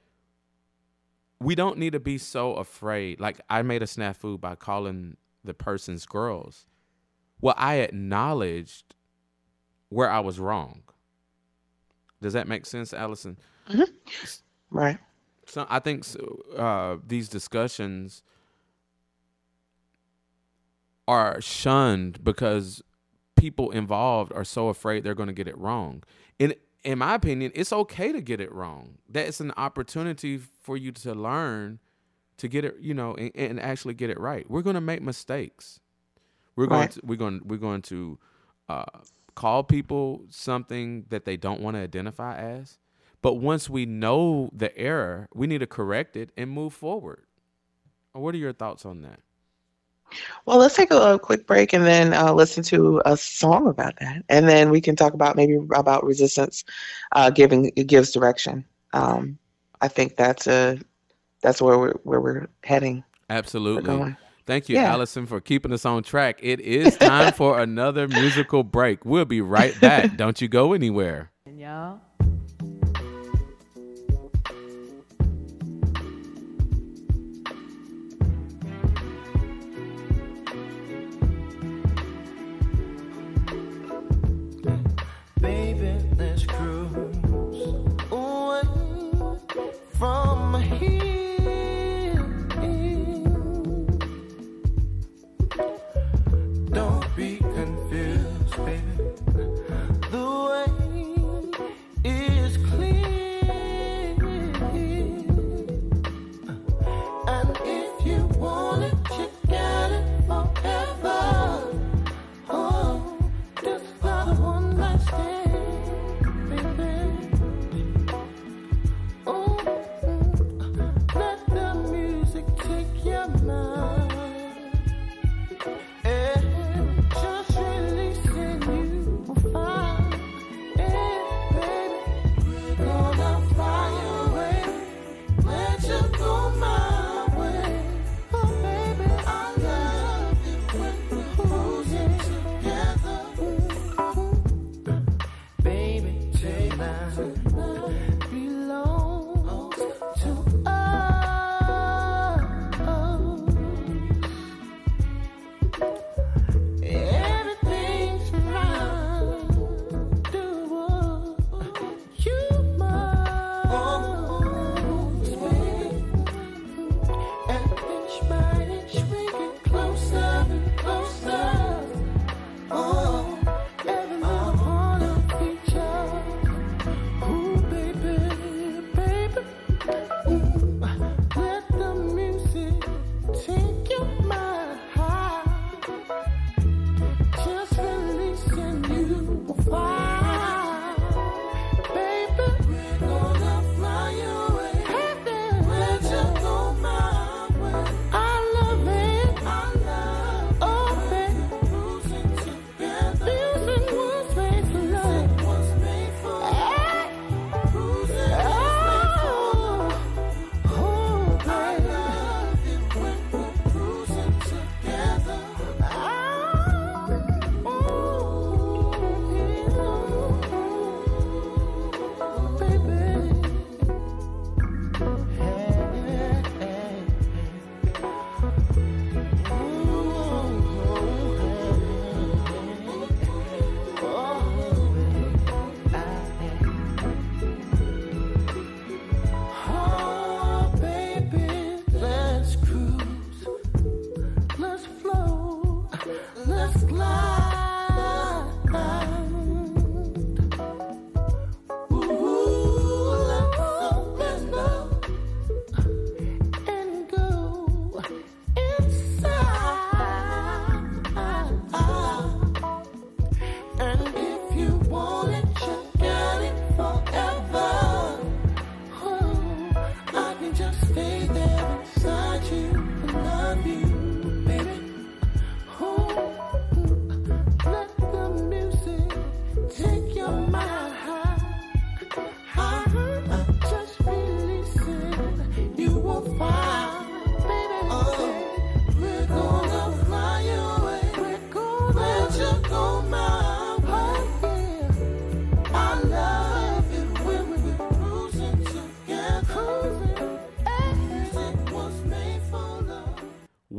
we 1.41 1.55
don't 1.55 1.79
need 1.79 1.93
to 1.93 2.01
be 2.01 2.17
so 2.17 2.55
afraid. 2.55 3.19
Like 3.21 3.41
I 3.49 3.63
made 3.63 3.83
a 3.83 3.87
snafu 3.87 4.41
by 4.41 4.55
calling 4.55 5.17
the 5.43 5.55
person's 5.55 6.05
girls. 6.07 6.67
Well, 7.45 7.53
I 7.59 7.75
acknowledged 7.75 8.95
where 9.89 10.09
I 10.09 10.19
was 10.19 10.39
wrong. 10.39 10.81
Does 12.19 12.33
that 12.33 12.47
make 12.47 12.65
sense, 12.65 12.91
Allison? 12.91 13.37
Right. 14.71 14.97
So 15.45 15.67
I 15.69 15.77
think 15.77 16.07
uh, 16.57 16.95
these 17.05 17.29
discussions 17.29 18.23
are 21.07 21.39
shunned 21.39 22.23
because 22.23 22.81
people 23.35 23.69
involved 23.69 24.33
are 24.33 24.43
so 24.43 24.69
afraid 24.69 25.03
they're 25.03 25.13
going 25.13 25.27
to 25.27 25.31
get 25.33 25.47
it 25.47 25.57
wrong. 25.59 26.01
In 26.39 26.55
in 26.83 26.97
my 26.97 27.13
opinion, 27.13 27.51
it's 27.53 27.71
okay 27.71 28.11
to 28.11 28.21
get 28.21 28.41
it 28.41 28.51
wrong. 28.51 28.97
That's 29.07 29.39
an 29.39 29.51
opportunity 29.55 30.39
for 30.39 30.77
you 30.77 30.91
to 30.93 31.13
learn 31.13 31.77
to 32.37 32.47
get 32.47 32.65
it, 32.65 32.77
you 32.79 32.95
know, 32.95 33.13
and, 33.13 33.31
and 33.35 33.59
actually 33.59 33.93
get 33.93 34.09
it 34.09 34.19
right. 34.19 34.49
We're 34.49 34.63
going 34.63 34.73
to 34.73 34.81
make 34.81 35.03
mistakes. 35.03 35.79
We're 36.55 36.67
going 36.67 36.81
Right. 36.81 36.91
to 36.91 37.01
we're 37.03 37.17
going 37.17 37.41
we're 37.45 37.57
going 37.57 37.81
to 37.83 38.17
uh, 38.69 38.85
call 39.35 39.63
people 39.63 40.23
something 40.29 41.05
that 41.09 41.25
they 41.25 41.37
don't 41.37 41.61
want 41.61 41.75
to 41.75 41.81
identify 41.81 42.37
as. 42.37 42.77
But 43.21 43.35
once 43.35 43.69
we 43.69 43.85
know 43.85 44.49
the 44.53 44.75
error, 44.77 45.27
we 45.33 45.47
need 45.47 45.59
to 45.59 45.67
correct 45.67 46.15
it 46.15 46.29
and 46.37 46.49
move 46.49 46.73
forward. 46.73 47.23
What 48.13 48.35
are 48.35 48.37
your 48.37 48.53
thoughts 48.53 48.85
on 48.85 49.01
that? 49.01 49.19
Well, 50.45 50.59
let's 50.59 50.75
take 50.75 50.91
a, 50.91 51.13
a 51.15 51.19
quick 51.19 51.47
break 51.47 51.73
and 51.73 51.85
then 51.85 52.13
uh, 52.13 52.31
listen 52.31 52.63
to 52.65 53.01
a 53.05 53.17
song 53.17 53.67
about 53.67 53.95
that, 53.99 54.23
and 54.29 54.47
then 54.47 54.69
we 54.69 54.79
can 54.79 54.95
talk 54.95 55.13
about 55.13 55.35
maybe 55.35 55.57
about 55.73 56.05
resistance, 56.05 56.63
uh, 57.13 57.29
giving 57.31 57.71
it 57.75 57.87
gives 57.87 58.11
direction. 58.11 58.63
Um, 58.93 59.37
I 59.81 59.87
think 59.87 60.15
that's 60.15 60.47
a 60.47 60.79
that's 61.41 61.61
where 61.61 61.77
we're 61.79 61.93
where 62.03 62.21
we're 62.21 62.47
heading. 62.63 63.03
Absolutely. 63.29 64.15
Going. 64.45 64.55
Thank 64.55 64.69
you, 64.69 64.75
Yeah. 64.75 64.91
Allison, 64.93 65.25
for 65.25 65.39
keeping 65.41 65.71
us 65.73 65.85
on 65.85 66.03
track. 66.03 66.39
It 66.41 66.59
is 66.59 66.97
time 66.97 67.33
for 67.37 67.59
another 67.59 68.07
musical 68.07 68.63
break. 68.63 69.05
We'll 69.05 69.25
be 69.25 69.41
right 69.41 69.79
back. 69.79 70.15
Don't 70.17 70.41
you 70.41 70.47
go 70.47 70.73
anywhere. 70.73 71.31
And 71.45 71.59
y'all. 71.59 71.99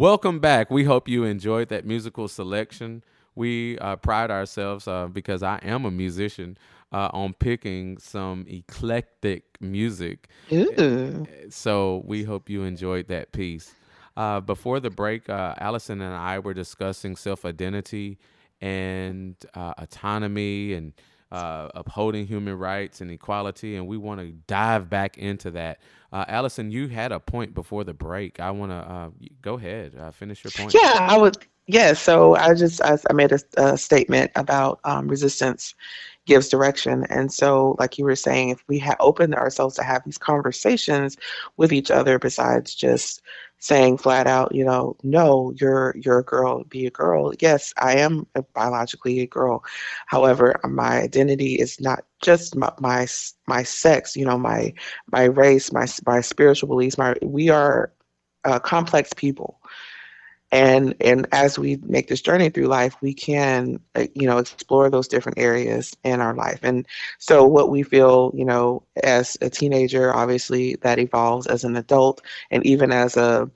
Welcome 0.07 0.38
back. 0.38 0.71
We 0.71 0.85
hope 0.85 1.09
you 1.09 1.25
enjoyed 1.25 1.69
that 1.71 1.85
musical 1.85 2.29
selection. 2.29 3.03
We 3.35 3.77
uh, 3.81 3.97
pride 3.97 4.31
ourselves 4.31 4.87
uh, 4.87 5.09
because 5.09 5.42
I 5.42 5.59
am 5.64 5.85
a 5.85 5.90
musician 5.90 6.57
uh, 6.92 7.09
on 7.12 7.35
picking 7.35 7.99
some 7.99 8.47
eclectic 8.49 9.59
music. 9.61 10.29
Ooh. 10.53 11.27
So 11.51 12.05
we 12.07 12.23
hope 12.23 12.49
you 12.49 12.62
enjoyed 12.62 13.09
that 13.09 13.33
piece. 13.33 13.75
Uh, 14.16 14.38
before 14.38 14.79
the 14.79 14.90
break, 14.90 15.29
uh, 15.29 15.57
Allison 15.59 16.01
and 16.01 16.14
I 16.14 16.38
were 16.38 16.55
discussing 16.55 17.16
self 17.16 17.45
identity 17.45 18.16
and 18.61 19.35
uh, 19.55 19.75
autonomy 19.77 20.75
and 20.75 20.92
uh, 21.33 21.69
upholding 21.75 22.27
human 22.27 22.59
rights 22.59 23.01
and 23.01 23.11
equality, 23.11 23.77
and 23.77 23.87
we 23.87 23.97
want 23.97 24.21
to 24.21 24.33
dive 24.47 24.89
back 24.89 25.19
into 25.19 25.51
that. 25.53 25.81
Uh, 26.12 26.25
Allison, 26.29 26.71
you 26.71 26.89
had 26.89 27.12
a 27.12 27.21
point 27.21 27.55
before 27.55 27.85
the 27.85 27.95
break. 27.95 28.39
I 28.41 28.51
want 28.51 28.71
to 28.73 28.77
uh, 28.77 29.11
go 29.43 29.55
ahead, 29.55 29.97
uh, 29.99 30.11
finish 30.12 30.45
your 30.45 30.53
point. 30.53 30.75
Yeah, 30.75 30.99
I 31.01 31.19
would. 31.19 31.37
Yeah, 31.69 31.95
so 31.95 32.37
I 32.37 32.55
just 32.55 32.81
I, 32.81 32.97
I 33.11 33.12
made 33.12 33.33
a, 33.33 33.41
a 33.57 33.77
statement 33.77 34.31
about 34.37 34.79
um, 34.85 35.09
resistance 35.09 35.75
gives 36.27 36.49
direction, 36.49 37.05
and 37.11 37.33
so 37.33 37.77
like 37.79 37.99
you 37.99 38.05
were 38.05 38.17
saying, 38.17 38.51
if 38.51 38.65
we 38.69 38.79
ha- 38.79 38.97
open 39.01 39.35
ourselves 39.35 39.77
to 39.77 39.83
have 39.83 40.05
these 40.05 40.19
conversations 40.19 41.17
with 41.57 41.73
each 41.73 41.91
other, 41.91 42.19
besides 42.19 42.75
just 42.75 43.23
saying 43.59 43.97
flat 43.99 44.27
out, 44.27 44.55
you 44.55 44.65
know, 44.65 44.97
no, 45.03 45.53
you're 45.61 45.95
you're 45.99 46.19
a 46.19 46.25
girl, 46.25 46.65
be 46.65 46.87
a 46.87 46.91
girl. 46.91 47.33
Yes, 47.41 47.73
I 47.79 47.97
am 47.97 48.27
biologically 48.55 49.21
a 49.21 49.27
girl. 49.27 49.65
However, 50.07 50.61
my 50.65 51.01
identity 51.03 51.55
is 51.55 51.81
not 51.81 52.05
just 52.23 52.57
my 52.57 52.73
my, 52.81 53.07
my 53.47 53.62
sex, 53.62 54.17
you 54.17 54.25
know, 54.25 54.39
my 54.39 54.73
my 55.12 55.25
race, 55.25 55.73
my 55.73 55.87
my 56.07 56.21
spiritual 56.21 56.69
beliefs. 56.69 56.99
My 56.99 57.15
we 57.23 57.49
are 57.51 57.93
uh, 58.45 58.59
complex 58.61 59.12
people 59.15 59.56
and 60.57 60.95
and 61.01 61.27
as 61.33 61.59
we 61.59 61.77
make 61.83 62.09
this 62.09 62.23
journey 62.23 62.49
through 62.49 62.66
life 62.66 62.97
we 63.03 63.12
can 63.12 63.79
uh, 63.95 64.07
you 64.14 64.27
know 64.27 64.38
explore 64.38 64.88
those 64.88 65.09
different 65.09 65.38
areas 65.38 65.95
in 66.05 66.21
our 66.21 66.35
life. 66.35 66.61
And 66.62 66.87
so 67.19 67.45
what 67.45 67.71
we 67.71 67.83
feel 67.83 68.33
you 68.35 68.45
know 68.45 68.83
as 69.03 69.37
a 69.42 69.51
teenager 69.51 70.14
obviously 70.14 70.77
that 70.83 70.99
evolves 70.99 71.47
as 71.47 71.64
an 71.64 71.77
adult 71.77 72.23
and 72.51 72.64
even 72.66 72.90
as 72.92 73.16
a 73.16 73.51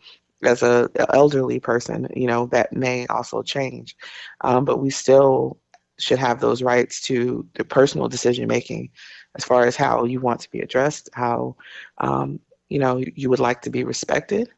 as 0.44 0.62
a 0.62 0.90
elderly 1.14 1.58
person 1.60 2.06
you 2.14 2.26
know 2.26 2.46
that 2.46 2.72
may 2.72 3.06
also 3.06 3.42
change. 3.42 3.96
Um, 4.42 4.64
but 4.64 4.78
we 4.78 4.90
still 4.90 5.58
should 5.98 6.18
have 6.18 6.40
those 6.40 6.62
rights 6.62 7.00
to 7.02 7.46
the 7.54 7.64
personal 7.64 8.08
decision 8.08 8.46
making 8.48 8.90
as 9.36 9.44
far 9.44 9.64
as 9.66 9.76
how 9.76 10.04
you 10.04 10.20
want 10.20 10.40
to 10.40 10.50
be 10.50 10.60
addressed 10.60 11.08
how 11.14 11.56
um, 11.98 12.40
you 12.68 12.78
know 12.78 13.02
you 13.14 13.30
would 13.30 13.40
like 13.40 13.62
to 13.62 13.70
be 13.70 13.84
respected 13.84 14.50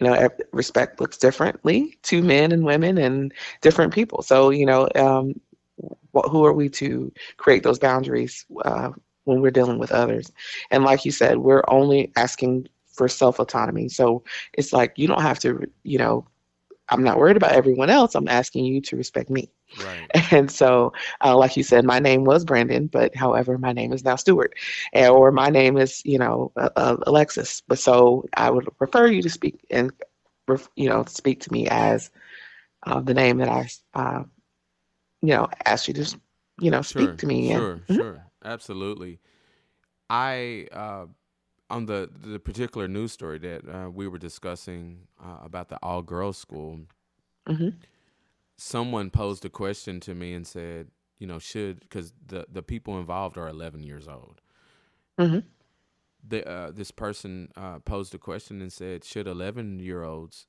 you 0.00 0.06
know 0.06 0.28
respect 0.52 1.00
looks 1.00 1.16
differently 1.18 1.98
to 2.02 2.22
men 2.22 2.52
and 2.52 2.64
women 2.64 2.98
and 2.98 3.32
different 3.62 3.92
people. 3.94 4.22
So 4.22 4.50
you 4.50 4.66
know 4.66 4.88
um, 4.96 5.40
wh- 6.14 6.28
who 6.30 6.44
are 6.44 6.52
we 6.52 6.68
to 6.70 7.12
create 7.36 7.62
those 7.62 7.78
boundaries 7.78 8.44
uh, 8.64 8.90
when 9.24 9.40
we're 9.40 9.50
dealing 9.50 9.78
with 9.78 9.92
others? 9.92 10.30
And 10.70 10.84
like 10.84 11.04
you 11.04 11.12
said 11.12 11.38
we're 11.38 11.64
only 11.68 12.12
asking 12.16 12.68
for 12.86 13.08
self 13.08 13.38
autonomy 13.38 13.88
so 13.88 14.22
it's 14.54 14.72
like 14.72 14.92
you 14.96 15.06
don't 15.06 15.20
have 15.22 15.38
to 15.40 15.62
you 15.82 15.98
know 15.98 16.26
i'm 16.90 17.02
not 17.02 17.18
worried 17.18 17.36
about 17.36 17.52
everyone 17.52 17.90
else 17.90 18.14
i'm 18.14 18.28
asking 18.28 18.64
you 18.64 18.80
to 18.80 18.96
respect 18.96 19.30
me 19.30 19.50
Right. 19.74 20.12
and 20.30 20.50
so, 20.50 20.92
uh, 21.24 21.36
like 21.36 21.56
you 21.56 21.62
said, 21.62 21.84
my 21.84 21.98
name 21.98 22.24
was 22.24 22.44
Brandon, 22.44 22.86
but 22.86 23.14
however, 23.14 23.58
my 23.58 23.72
name 23.72 23.92
is 23.92 24.04
now 24.04 24.16
Stewart, 24.16 24.54
and, 24.92 25.10
or 25.10 25.30
my 25.30 25.48
name 25.50 25.76
is, 25.76 26.02
you 26.04 26.18
know, 26.18 26.52
uh, 26.56 26.68
uh, 26.76 26.96
Alexis. 27.06 27.62
But 27.68 27.78
so 27.78 28.24
I 28.36 28.50
would 28.50 28.66
prefer 28.78 29.06
you 29.06 29.22
to 29.22 29.28
speak 29.30 29.66
and, 29.70 29.90
ref- 30.48 30.68
you 30.76 30.88
know, 30.88 31.04
speak 31.06 31.40
to 31.42 31.52
me 31.52 31.66
as 31.68 32.10
uh, 32.86 33.00
the 33.00 33.14
name 33.14 33.38
that 33.38 33.48
I, 33.48 33.66
uh, 33.94 34.22
you 35.22 35.28
know, 35.30 35.48
asked 35.64 35.88
you 35.88 35.94
to, 35.94 36.18
you 36.60 36.70
know, 36.70 36.82
speak 36.82 37.16
Sure, 37.16 37.18
to 37.18 37.26
me. 37.26 37.52
And, 37.52 37.66
sure, 37.66 37.86
Mhm. 37.90 38.00
sure. 38.00 38.26
Absolutely. 38.44 39.20
I 40.08 40.68
uh, 40.72 41.06
on 41.70 41.86
the 41.86 42.10
the 42.22 42.38
particular 42.38 42.88
news 42.88 43.12
story 43.12 43.38
that 43.38 43.68
uh, 43.68 43.90
we 43.90 44.06
were 44.08 44.18
discussing 44.18 45.08
uh, 45.22 45.38
about 45.42 45.68
the 45.68 45.78
all 45.82 46.02
girls 46.02 46.38
school. 46.38 46.80
Mhm. 47.48 47.74
Someone 48.58 49.10
posed 49.10 49.44
a 49.44 49.50
question 49.50 50.00
to 50.00 50.14
me 50.14 50.32
and 50.32 50.46
said, 50.46 50.90
you 51.18 51.26
know, 51.26 51.38
should 51.38 51.80
because 51.80 52.12
the 52.26 52.46
the 52.48 52.62
people 52.62 52.98
involved 52.98 53.36
are 53.36 53.48
11 53.48 53.82
years 53.82 54.08
old. 54.08 54.40
Mhm. 55.18 55.42
The 56.28 56.46
uh, 56.48 56.70
this 56.72 56.90
person 56.90 57.52
uh, 57.56 57.78
posed 57.80 58.14
a 58.14 58.18
question 58.18 58.60
and 58.60 58.72
said, 58.72 59.04
should 59.04 59.26
11 59.26 59.78
year 59.78 60.02
olds 60.02 60.46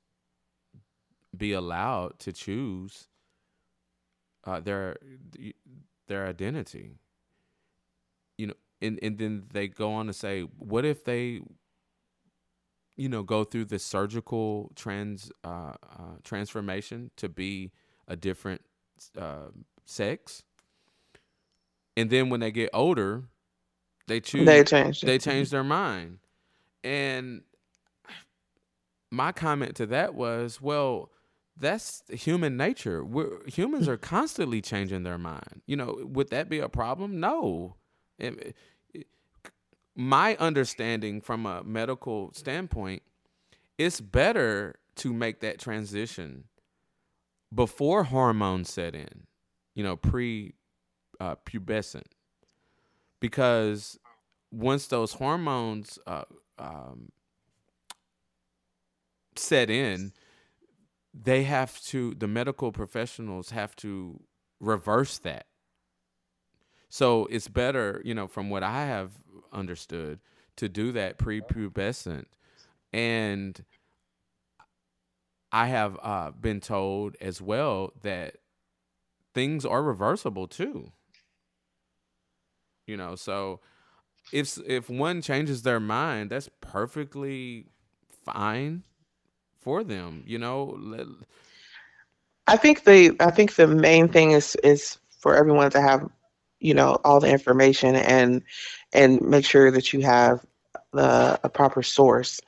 be 1.36 1.52
allowed 1.52 2.18
to 2.20 2.32
choose 2.32 3.08
uh, 4.44 4.60
their 4.60 4.96
their 6.06 6.26
identity? 6.26 6.98
And 8.82 8.98
and 9.02 9.18
then 9.18 9.44
they 9.52 9.68
go 9.68 9.92
on 9.92 10.06
to 10.06 10.12
say 10.12 10.42
what 10.42 10.84
if 10.84 11.04
they 11.04 11.40
you 12.96 13.08
know 13.08 13.22
go 13.22 13.44
through 13.44 13.66
the 13.66 13.78
surgical 13.78 14.72
trans 14.76 15.30
uh, 15.44 15.74
uh 15.98 16.16
transformation 16.24 17.10
to 17.16 17.28
be 17.28 17.72
a 18.08 18.16
different 18.16 18.62
uh 19.18 19.48
sex? 19.84 20.42
And 21.96 22.10
then 22.10 22.30
when 22.30 22.40
they 22.40 22.52
get 22.52 22.70
older 22.72 23.24
they 24.08 24.20
choose 24.20 24.46
They 24.46 24.64
changed. 24.64 25.04
it. 25.04 25.06
they 25.06 25.18
change 25.18 25.50
their 25.50 25.64
mind. 25.64 26.18
And 26.84 27.42
my 29.10 29.32
comment 29.32 29.76
to 29.76 29.86
that 29.86 30.14
was 30.14 30.60
well 30.60 31.10
that's 31.60 32.04
human 32.10 32.56
nature. 32.56 33.04
We're, 33.04 33.44
humans 33.46 33.88
are 33.88 33.96
constantly 33.96 34.62
changing 34.62 35.02
their 35.04 35.18
mind. 35.18 35.62
You 35.66 35.76
know 35.76 35.98
would 36.04 36.30
that 36.30 36.48
be 36.48 36.60
a 36.60 36.68
problem? 36.68 37.20
No 37.20 37.76
It- 38.18 38.56
it- 38.94 39.06
my 39.94 40.36
understanding 40.36 41.20
from 41.20 41.44
a 41.46 41.62
medical 41.64 42.32
standpoint 42.32 43.02
it's 43.76 44.00
better 44.00 44.74
to 44.96 45.12
make 45.12 45.40
that 45.40 45.58
transition 45.58 46.44
before 47.54 48.04
hormones 48.04 48.70
set 48.70 48.94
in 48.94 49.26
you 49.74 49.82
know 49.82 49.96
pre 49.96 50.54
uh, 51.20 51.36
pubescent 51.44 52.06
because 53.20 53.98
once 54.52 54.86
those 54.86 55.14
hormones 55.14 55.98
uh, 56.06 56.24
um, 56.58 57.10
set 59.36 59.70
in, 59.70 60.12
they 61.14 61.42
have 61.44 61.80
to, 61.82 62.14
the 62.14 62.28
medical 62.28 62.72
professionals 62.72 63.50
have 63.50 63.74
to 63.76 64.20
reverse 64.60 65.18
that. 65.18 65.46
So 66.88 67.26
it's 67.26 67.48
better, 67.48 68.00
you 68.04 68.14
know, 68.14 68.26
from 68.26 68.50
what 68.50 68.62
I 68.62 68.86
have 68.86 69.12
understood, 69.52 70.20
to 70.56 70.68
do 70.68 70.92
that 70.92 71.18
prepubescent. 71.18 72.26
And 72.92 73.64
I 75.52 75.66
have 75.66 75.98
uh, 76.02 76.30
been 76.32 76.60
told 76.60 77.16
as 77.20 77.40
well 77.40 77.92
that 78.02 78.36
things 79.34 79.64
are 79.64 79.82
reversible 79.82 80.46
too. 80.46 80.92
You 82.86 82.96
know, 82.96 83.16
so 83.16 83.60
if 84.32 84.58
if 84.66 84.88
one 84.88 85.20
changes 85.22 85.62
their 85.62 85.80
mind, 85.80 86.30
that's 86.30 86.48
perfectly 86.60 87.66
fine 88.24 88.84
for 89.60 89.84
them. 89.84 90.22
You 90.26 90.38
know, 90.38 90.78
I 92.46 92.56
think 92.56 92.84
the 92.84 93.14
I 93.20 93.30
think 93.30 93.54
the 93.56 93.66
main 93.66 94.08
thing 94.08 94.32
is 94.32 94.56
is 94.64 94.98
for 95.18 95.34
everyone 95.36 95.70
to 95.72 95.80
have, 95.80 96.08
you 96.60 96.74
know, 96.74 96.98
all 97.04 97.20
the 97.20 97.30
information 97.30 97.94
and 97.94 98.42
and 98.92 99.20
make 99.20 99.44
sure 99.44 99.70
that 99.70 99.92
you 99.92 100.00
have 100.00 100.44
the 100.92 101.38
a 101.44 101.48
proper 101.48 101.82
source. 101.82 102.40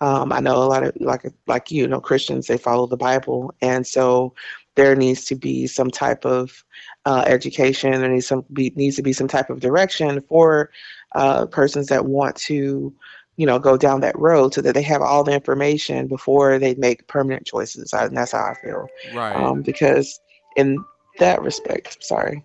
Um, 0.00 0.32
I 0.32 0.40
know 0.40 0.56
a 0.56 0.64
lot 0.64 0.84
of 0.84 0.92
like 1.00 1.22
like 1.46 1.70
you 1.70 1.86
know 1.88 2.00
Christians 2.00 2.46
they 2.46 2.58
follow 2.58 2.86
the 2.86 2.96
Bible, 2.96 3.54
and 3.60 3.86
so 3.86 4.34
there 4.76 4.94
needs 4.94 5.24
to 5.24 5.34
be 5.34 5.66
some 5.66 5.90
type 5.90 6.24
of 6.24 6.64
uh, 7.04 7.24
education. 7.26 7.92
There 7.92 8.08
needs 8.08 8.26
some 8.26 8.44
be, 8.52 8.72
needs 8.76 8.96
to 8.96 9.02
be 9.02 9.12
some 9.12 9.26
type 9.26 9.50
of 9.50 9.60
direction 9.60 10.20
for 10.20 10.70
uh, 11.16 11.46
persons 11.46 11.88
that 11.88 12.06
want 12.06 12.36
to, 12.36 12.94
you 13.36 13.46
know, 13.46 13.58
go 13.58 13.76
down 13.76 14.00
that 14.02 14.16
road, 14.16 14.54
so 14.54 14.60
that 14.60 14.74
they 14.74 14.82
have 14.82 15.02
all 15.02 15.24
the 15.24 15.32
information 15.32 16.06
before 16.06 16.60
they 16.60 16.74
make 16.76 17.08
permanent 17.08 17.44
choices. 17.44 17.92
I, 17.92 18.04
and 18.04 18.16
that's 18.16 18.32
how 18.32 18.44
I 18.44 18.54
feel 18.54 18.86
right? 19.14 19.34
um, 19.34 19.62
because 19.62 20.20
in 20.54 20.84
that 21.18 21.42
respect, 21.42 22.04
sorry, 22.04 22.44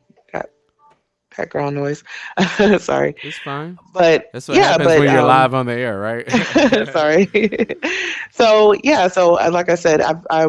background 1.36 1.76
noise. 1.76 2.04
sorry, 2.80 3.16
it's 3.24 3.40
fine. 3.40 3.80
but 3.94 4.30
That's 4.34 4.48
what 4.48 4.58
yeah, 4.58 4.70
happens 4.72 4.88
but 4.88 5.00
when 5.00 5.12
you're 5.12 5.22
um, 5.22 5.28
live 5.28 5.54
on 5.54 5.66
the 5.66 5.74
air, 5.74 6.00
right? 6.00 6.30
sorry. 6.92 7.30
so 8.32 8.74
yeah, 8.84 9.08
so 9.08 9.40
uh, 9.40 9.50
like 9.52 9.70
I 9.70 9.76
said, 9.76 10.02
I 10.02 10.16
I 10.30 10.48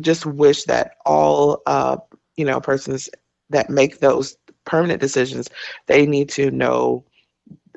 just 0.00 0.26
wish 0.26 0.64
that 0.64 0.96
all 1.04 1.62
uh, 1.66 1.96
you 2.36 2.44
know 2.44 2.60
persons 2.60 3.08
that 3.50 3.70
make 3.70 4.00
those 4.00 4.36
permanent 4.64 5.00
decisions, 5.00 5.48
they 5.86 6.06
need 6.06 6.28
to 6.30 6.50
know 6.50 7.04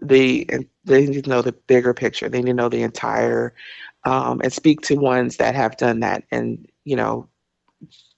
the 0.02 0.46
and 0.50 0.68
they 0.84 1.06
need 1.06 1.24
to 1.24 1.30
know 1.30 1.42
the 1.42 1.54
bigger 1.54 1.94
picture. 1.94 2.30
They 2.30 2.40
need 2.40 2.52
to 2.52 2.54
know 2.54 2.70
the 2.70 2.84
entire 2.84 3.54
um, 4.04 4.42
and 4.44 4.52
speak 4.52 4.82
to 4.82 4.96
ones 4.96 5.38
that 5.38 5.56
have 5.56 5.78
done 5.78 6.00
that, 6.02 6.24
and 6.32 6.68
you 6.86 6.96
know, 6.96 7.28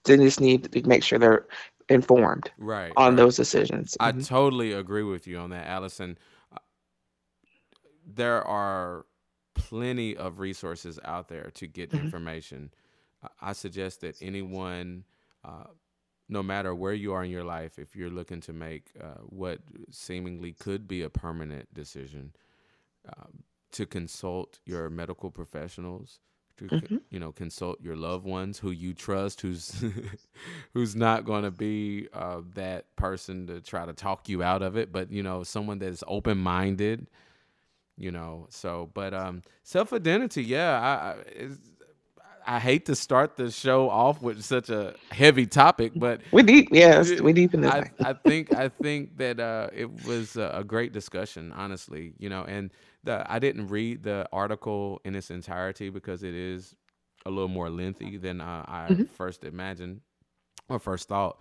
they 0.06 0.18
just 0.18 0.42
need 0.42 0.72
to 0.72 0.88
make 0.88 1.04
sure 1.04 1.20
they're 1.20 1.46
informed 1.94 2.52
right 2.58 2.94
on 2.98 3.16
right. 3.16 3.18
those 3.18 3.36
decisions. 3.38 3.98
I 4.00 4.12
Mhm. 4.12 4.26
totally 4.28 4.74
agree 4.74 5.04
with 5.04 5.28
you 5.28 5.38
on 5.38 5.50
that, 5.52 5.68
Allison. 5.68 6.18
Uh, 6.52 6.60
There 8.06 8.44
are 8.44 9.06
plenty 9.54 10.16
of 10.18 10.40
resources 10.40 11.00
out 11.04 11.30
there 11.30 11.52
to 11.52 11.68
get 11.68 11.92
Mhm. 11.92 12.02
information. 12.02 12.74
I- 13.22 13.30
I 13.50 13.54
suggest 13.54 14.02
that 14.02 14.18
anyone, 14.22 15.06
uh, 15.44 15.68
no 16.28 16.44
matter 16.44 16.74
where 16.76 16.94
you 16.94 17.14
are 17.14 17.24
in 17.24 17.32
your 17.32 17.44
life, 17.44 17.80
if 17.80 17.96
you're 17.96 18.10
looking 18.10 18.42
to 18.42 18.54
make 18.54 18.92
uh, 19.00 19.20
what 19.22 19.62
seemingly 19.92 20.54
could 20.54 20.88
be 20.88 21.02
a 21.02 21.10
permanent 21.10 21.74
decision, 21.74 22.34
um, 23.06 23.44
to 23.72 23.86
consult 23.86 24.60
your 24.66 24.90
medical 24.90 25.32
professionals, 25.32 26.20
to 26.58 26.66
Mhm. 26.66 27.02
you 27.10 27.20
know 27.20 27.32
consult 27.32 27.82
your 27.82 27.96
loved 27.96 28.26
ones 28.26 28.60
who 28.60 28.72
you 28.72 28.94
trust, 28.94 29.42
who's 29.42 29.84
who's 30.74 30.96
not 30.96 31.26
going 31.26 31.44
to 31.44 31.52
be 31.52 32.08
uh, 32.14 32.42
that 32.56 32.96
person 32.96 33.48
to 33.48 33.62
try 33.62 33.86
to 33.86 33.94
talk 33.94 34.30
you 34.30 34.44
out 34.44 34.62
of 34.62 34.78
it, 34.78 34.92
but 34.92 35.12
you 35.12 35.24
know 35.24 35.44
someone 35.44 35.80
that's 35.80 36.04
open 36.08 36.38
minded. 36.38 37.08
You 37.98 38.12
know, 38.12 38.48
so 38.50 38.90
but 38.94 39.14
um, 39.14 39.44
self 39.64 39.94
identity, 39.94 40.44
yeah, 40.44 40.80
I. 40.80 41.44
I 41.44 41.48
I 42.46 42.60
hate 42.60 42.86
to 42.88 42.96
start 42.96 43.38
the 43.38 43.50
show 43.50 43.90
off 43.90 44.22
with 44.22 44.44
such 44.44 44.70
a 44.70 44.96
heavy 45.12 45.46
topic, 45.46 45.94
but 45.96 46.20
We 46.34 46.44
deep, 46.44 46.68
yes, 46.74 47.22
we 47.22 47.32
deep 47.32 47.54
in 47.54 47.62
this. 47.62 47.72
I. 47.72 47.90
I 48.02 48.14
think 48.14 48.54
I 48.54 48.68
think 48.68 49.18
that 49.18 49.40
uh, 49.40 49.70
it 49.74 49.90
was 50.06 50.36
a 50.36 50.64
great 50.68 50.92
discussion, 50.92 51.54
honestly. 51.54 52.14
You 52.20 52.28
know, 52.30 52.44
and 52.44 52.72
the, 53.04 53.26
I 53.32 53.40
didn't 53.40 53.68
read 53.68 54.04
the 54.04 54.28
article 54.32 55.02
in 55.06 55.16
its 55.16 55.30
entirety 55.32 55.90
because 55.90 56.24
it 56.24 56.34
is 56.34 56.76
a 57.26 57.30
little 57.30 57.50
more 57.50 57.70
lengthy 57.70 58.18
than 58.18 58.42
uh, 58.42 58.66
I 58.68 58.90
Mhm. 58.92 59.10
first 59.10 59.44
imagined 59.44 60.02
or 60.70 60.80
first 60.80 61.08
thought. 61.10 61.38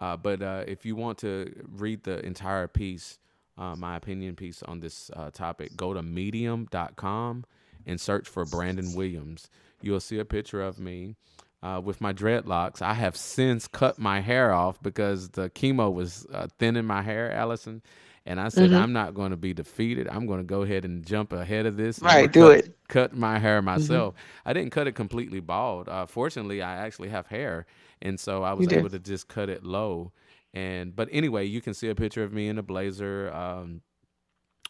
Uh, 0.00 0.16
but 0.16 0.42
uh, 0.42 0.64
if 0.66 0.84
you 0.84 0.96
want 0.96 1.18
to 1.18 1.52
read 1.70 2.02
the 2.04 2.24
entire 2.24 2.66
piece, 2.68 3.18
uh, 3.56 3.74
my 3.76 3.96
opinion 3.96 4.34
piece 4.36 4.62
on 4.64 4.80
this 4.80 5.10
uh, 5.14 5.30
topic, 5.30 5.76
go 5.76 5.94
to 5.94 6.02
medium.com 6.02 7.44
and 7.86 8.00
search 8.00 8.28
for 8.28 8.44
Brandon 8.44 8.94
Williams. 8.94 9.48
You'll 9.80 10.00
see 10.00 10.18
a 10.18 10.24
picture 10.24 10.62
of 10.62 10.78
me 10.78 11.16
uh, 11.62 11.80
with 11.82 12.00
my 12.00 12.12
dreadlocks. 12.12 12.82
I 12.82 12.94
have 12.94 13.16
since 13.16 13.68
cut 13.68 13.98
my 13.98 14.20
hair 14.20 14.52
off 14.52 14.82
because 14.82 15.30
the 15.30 15.50
chemo 15.50 15.92
was 15.92 16.26
uh, 16.32 16.48
thinning 16.58 16.84
my 16.86 17.02
hair, 17.02 17.30
Allison. 17.32 17.82
And 18.26 18.40
I 18.40 18.48
said, 18.48 18.70
Mhm. 18.70 18.74
I'm 18.74 18.92
not 18.92 19.14
going 19.14 19.30
to 19.32 19.36
be 19.36 19.52
defeated. 19.54 20.08
I'm 20.08 20.26
going 20.26 20.40
to 20.40 20.44
go 20.44 20.62
ahead 20.62 20.84
and 20.84 21.04
jump 21.04 21.32
ahead 21.32 21.66
of 21.66 21.76
this. 21.76 22.00
Right, 22.00 22.30
do 22.32 22.40
gonna 22.40 22.50
it. 22.50 22.66
cut, 22.88 23.12
Cut 23.12 23.16
my 23.16 23.38
hair 23.38 23.62
myself. 23.62 24.14
I 24.44 24.52
didn't 24.52 24.70
cut 24.72 24.86
it 24.86 24.92
completely 24.92 25.40
bald. 25.40 25.88
Uh, 25.88 26.06
fortunately, 26.06 26.62
I 26.62 26.76
actually 26.76 27.08
have 27.10 27.26
hair, 27.28 27.66
and 28.02 28.18
so 28.20 28.42
I 28.42 28.52
was 28.54 28.68
able 28.68 28.90
to 28.90 28.98
just 28.98 29.28
cut 29.28 29.48
it 29.50 29.64
low. 29.64 30.12
And 30.54 30.94
but 30.94 31.08
anyway, 31.12 31.46
you 31.46 31.60
can 31.60 31.74
see 31.74 31.88
a 31.88 31.94
picture 31.94 32.22
of 32.22 32.32
me 32.32 32.48
in 32.48 32.58
a 32.58 32.62
blazer. 32.62 33.32
Um, 33.34 33.82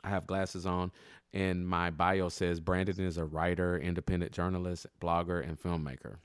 I 0.05 0.11
have 0.11 0.27
glasses 0.27 0.67
on, 0.67 0.93
and 1.33 1.67
my 1.69 1.91
bio 1.91 2.29
says 2.29 2.61
Brandon 2.61 3.01
is 3.01 3.19
a 3.19 3.25
writer, 3.25 3.79
independent 3.79 4.33
journalist, 4.33 4.87
blogger, 5.01 5.47
and 5.47 5.61
filmmaker. 5.61 6.17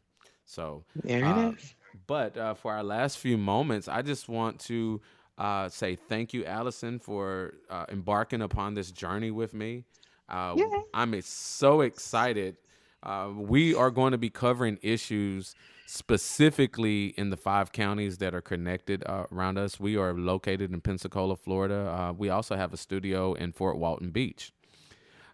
So, 0.46 0.86
There 0.96 1.24
uh, 1.24 1.52
it 1.52 1.56
is. 1.56 1.76
but 2.08 2.38
uh, 2.38 2.54
for 2.56 2.74
our 2.74 2.84
last 2.84 3.18
few 3.20 3.38
moments, 3.38 3.88
I 3.88 4.02
just 4.02 4.30
want 4.30 4.60
to 4.62 5.02
uh, 5.40 5.70
say 5.70 5.96
thank 5.96 6.34
you, 6.34 6.46
Allison, 6.46 7.00
for 7.00 7.56
uh, 7.70 7.86
embarking 7.90 8.42
upon 8.42 8.74
this 8.74 8.92
journey 8.92 9.32
with 9.32 9.54
me. 9.54 9.86
Uh, 10.28 10.56
I'm 10.94 11.20
so 11.22 11.82
excited. 11.82 12.58
Uh, 13.02 13.30
we 13.34 13.74
are 13.74 13.90
going 13.90 14.12
to 14.12 14.18
be 14.18 14.30
covering 14.30 14.78
issues 14.82 15.56
specifically 15.86 17.08
in 17.18 17.30
the 17.30 17.38
five 17.38 17.72
counties 17.72 18.18
that 18.18 18.36
are 18.36 18.42
connected 18.42 19.04
uh, 19.08 19.26
around 19.32 19.58
us. 19.58 19.80
We 19.80 19.96
are 19.98 20.14
located 20.14 20.72
in 20.72 20.82
Pensacola, 20.82 21.36
Florida. 21.36 21.90
Uh, 21.90 22.14
we 22.14 22.30
also 22.30 22.56
have 22.56 22.74
a 22.74 22.78
studio 22.78 23.34
in 23.34 23.54
Fort 23.54 23.78
Walton 23.78 24.12
Beach. 24.12 24.52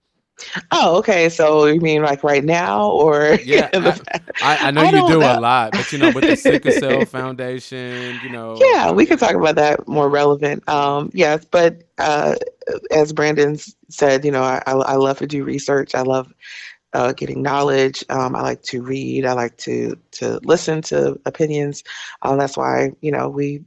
Oh, 0.72 0.98
okay. 0.98 1.30
So 1.30 1.66
you 1.66 1.80
mean 1.82 2.02
like 2.04 2.24
right 2.24 2.44
now, 2.44 2.90
or 2.90 3.38
Yeah, 3.40 3.70
past? 3.82 4.04
I, 4.42 4.68
I 4.68 4.72
know 4.72 4.82
I 4.82 4.92
you 4.92 5.02
don't 5.02 5.18
know. 5.18 5.22
a 5.24 5.34
lot, 5.34 5.76
but 5.76 5.92
you 5.92 5.98
know, 5.98 6.10
with 6.10 6.26
the 6.26 6.36
Sickle 6.36 6.72
Cell 6.72 7.04
Foundation, 7.06 8.20
you 8.22 8.30
know. 8.30 8.74
Yeah, 8.74 8.92
we 8.92 9.06
can 9.06 9.18
talk 9.18 9.36
about 9.36 9.56
that 9.56 9.88
more 9.88 10.10
relevant. 10.10 10.68
Um, 10.70 11.10
yes, 11.14 11.46
but 11.46 11.84
uh, 11.98 12.36
as 12.92 13.14
Brandon 13.14 13.58
said, 13.90 14.26
you 14.26 14.32
know, 14.32 14.42
I, 14.44 14.62
I 14.66 14.72
I 14.74 14.96
love 14.96 15.20
to 15.20 15.28
do 15.28 15.44
research. 15.44 15.96
I 15.96 16.02
love 16.02 16.32
uh, 16.94 17.14
getting 17.14 17.42
knowledge. 17.42 18.04
Um, 18.10 18.36
I 18.36 18.42
like 18.42 18.62
to 18.64 18.82
read. 18.82 19.26
I 19.26 19.34
like 19.34 19.58
to 19.60 19.98
to 20.14 20.40
listen 20.44 20.82
to 20.84 21.20
opinions. 21.26 21.84
Um, 22.22 22.38
that's 22.38 22.58
why 22.58 22.92
you 23.02 23.12
know 23.12 23.30
we 23.30 23.64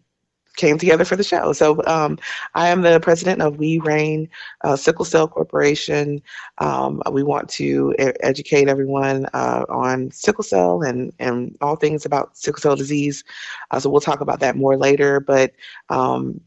came 0.57 0.79
together 0.79 1.05
for 1.05 1.17
the 1.17 1.25
show. 1.25 1.53
So 1.53 1.83
um, 1.87 2.19
I 2.55 2.69
am 2.69 2.83
the 2.83 3.01
president 3.01 3.43
of 3.43 3.59
We 3.59 3.79
Reign 3.79 4.29
uh, 4.63 4.77
Sickle 4.77 5.05
Cell 5.05 5.29
Corporation. 5.29 6.21
Um, 6.59 7.03
we 7.11 7.23
want 7.23 7.49
to 7.51 7.95
e- 7.99 8.13
educate 8.21 8.69
everyone 8.69 9.27
uh, 9.35 9.65
on 9.69 10.11
sickle 10.11 10.45
cell 10.45 10.83
and 10.83 11.13
and 11.19 11.57
all 11.61 11.77
things 11.77 12.05
about 12.05 12.37
sickle 12.37 12.61
cell 12.61 12.77
disease. 12.77 13.25
Uh, 13.71 13.81
so 13.81 13.91
we'll 13.91 14.01
talk 14.01 14.21
about 14.21 14.41
that 14.41 14.57
more 14.57 14.77
later. 14.77 15.21
But 15.21 15.53
um, 15.89 16.41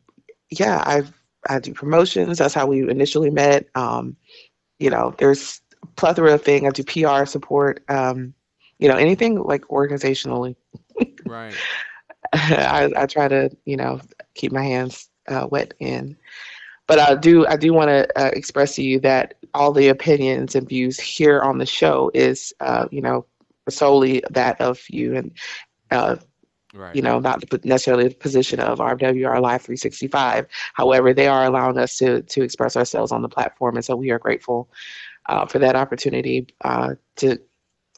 yeah, 0.50 0.84
I've 0.86 1.14
I 1.50 1.60
do 1.60 1.74
promotions. 1.74 2.38
That's 2.38 2.54
how 2.54 2.68
we 2.68 2.90
initially 2.90 3.30
met. 3.30 3.68
Um, 3.76 4.16
you 4.80 4.90
know, 4.90 5.14
there's 5.18 5.62
a 5.84 5.88
plethora 5.88 6.34
of 6.34 6.44
things. 6.44 6.66
I 6.66 6.70
do 6.72 6.84
PR 6.84 7.26
support. 7.26 7.84
Um, 7.90 8.34
you 8.80 8.88
know, 8.88 8.96
anything 8.96 9.42
like 9.42 9.64
organizationally. 9.68 10.56
Right. 11.26 11.54
I, 12.34 12.92
I 12.96 13.06
try 13.06 13.28
to, 13.28 13.50
you 13.66 13.78
know, 13.78 14.00
keep 14.36 14.52
my 14.52 14.64
hands 14.64 15.10
uh, 15.28 15.48
wet 15.50 15.74
in. 15.80 16.18
But 16.88 17.00
I 17.00 17.16
do, 17.16 17.46
I 17.48 17.58
do 17.58 17.74
want 17.74 17.90
to 17.90 18.08
uh, 18.20 18.32
express 18.34 18.76
to 18.76 18.82
you 18.82 19.00
that 19.02 19.34
all 19.54 19.74
the 19.74 19.90
opinions 19.90 20.56
and 20.56 20.68
views 20.68 21.00
here 21.00 21.42
on 21.42 21.58
the 21.58 21.66
show 21.66 22.10
is, 22.14 22.54
uh, 22.62 22.88
you 22.92 23.02
know, 23.02 23.26
solely 23.70 24.24
that 24.30 24.60
of 24.62 24.82
you, 24.90 25.16
and 25.16 25.32
uh, 25.92 26.16
Right. 26.74 26.96
you 26.96 27.02
know, 27.02 27.20
not 27.20 27.44
necessarily 27.66 28.10
the 28.10 28.16
position 28.16 28.60
of 28.60 28.80
RWR 28.80 29.42
Live 29.42 29.62
365. 29.64 30.46
However, 30.74 31.14
they 31.14 31.28
are 31.28 31.46
allowing 31.46 31.78
us 31.78 31.98
to 31.98 32.22
to 32.22 32.44
express 32.44 32.78
ourselves 32.78 33.12
on 33.12 33.24
the 33.24 33.30
platform, 33.30 33.76
and 33.78 33.86
so 33.86 33.96
we 33.96 34.12
are 34.12 34.20
grateful 34.20 34.70
uh, 35.28 35.46
for 35.46 35.60
that 35.60 35.76
opportunity 35.76 36.46
uh, 36.64 36.96
to 37.18 37.40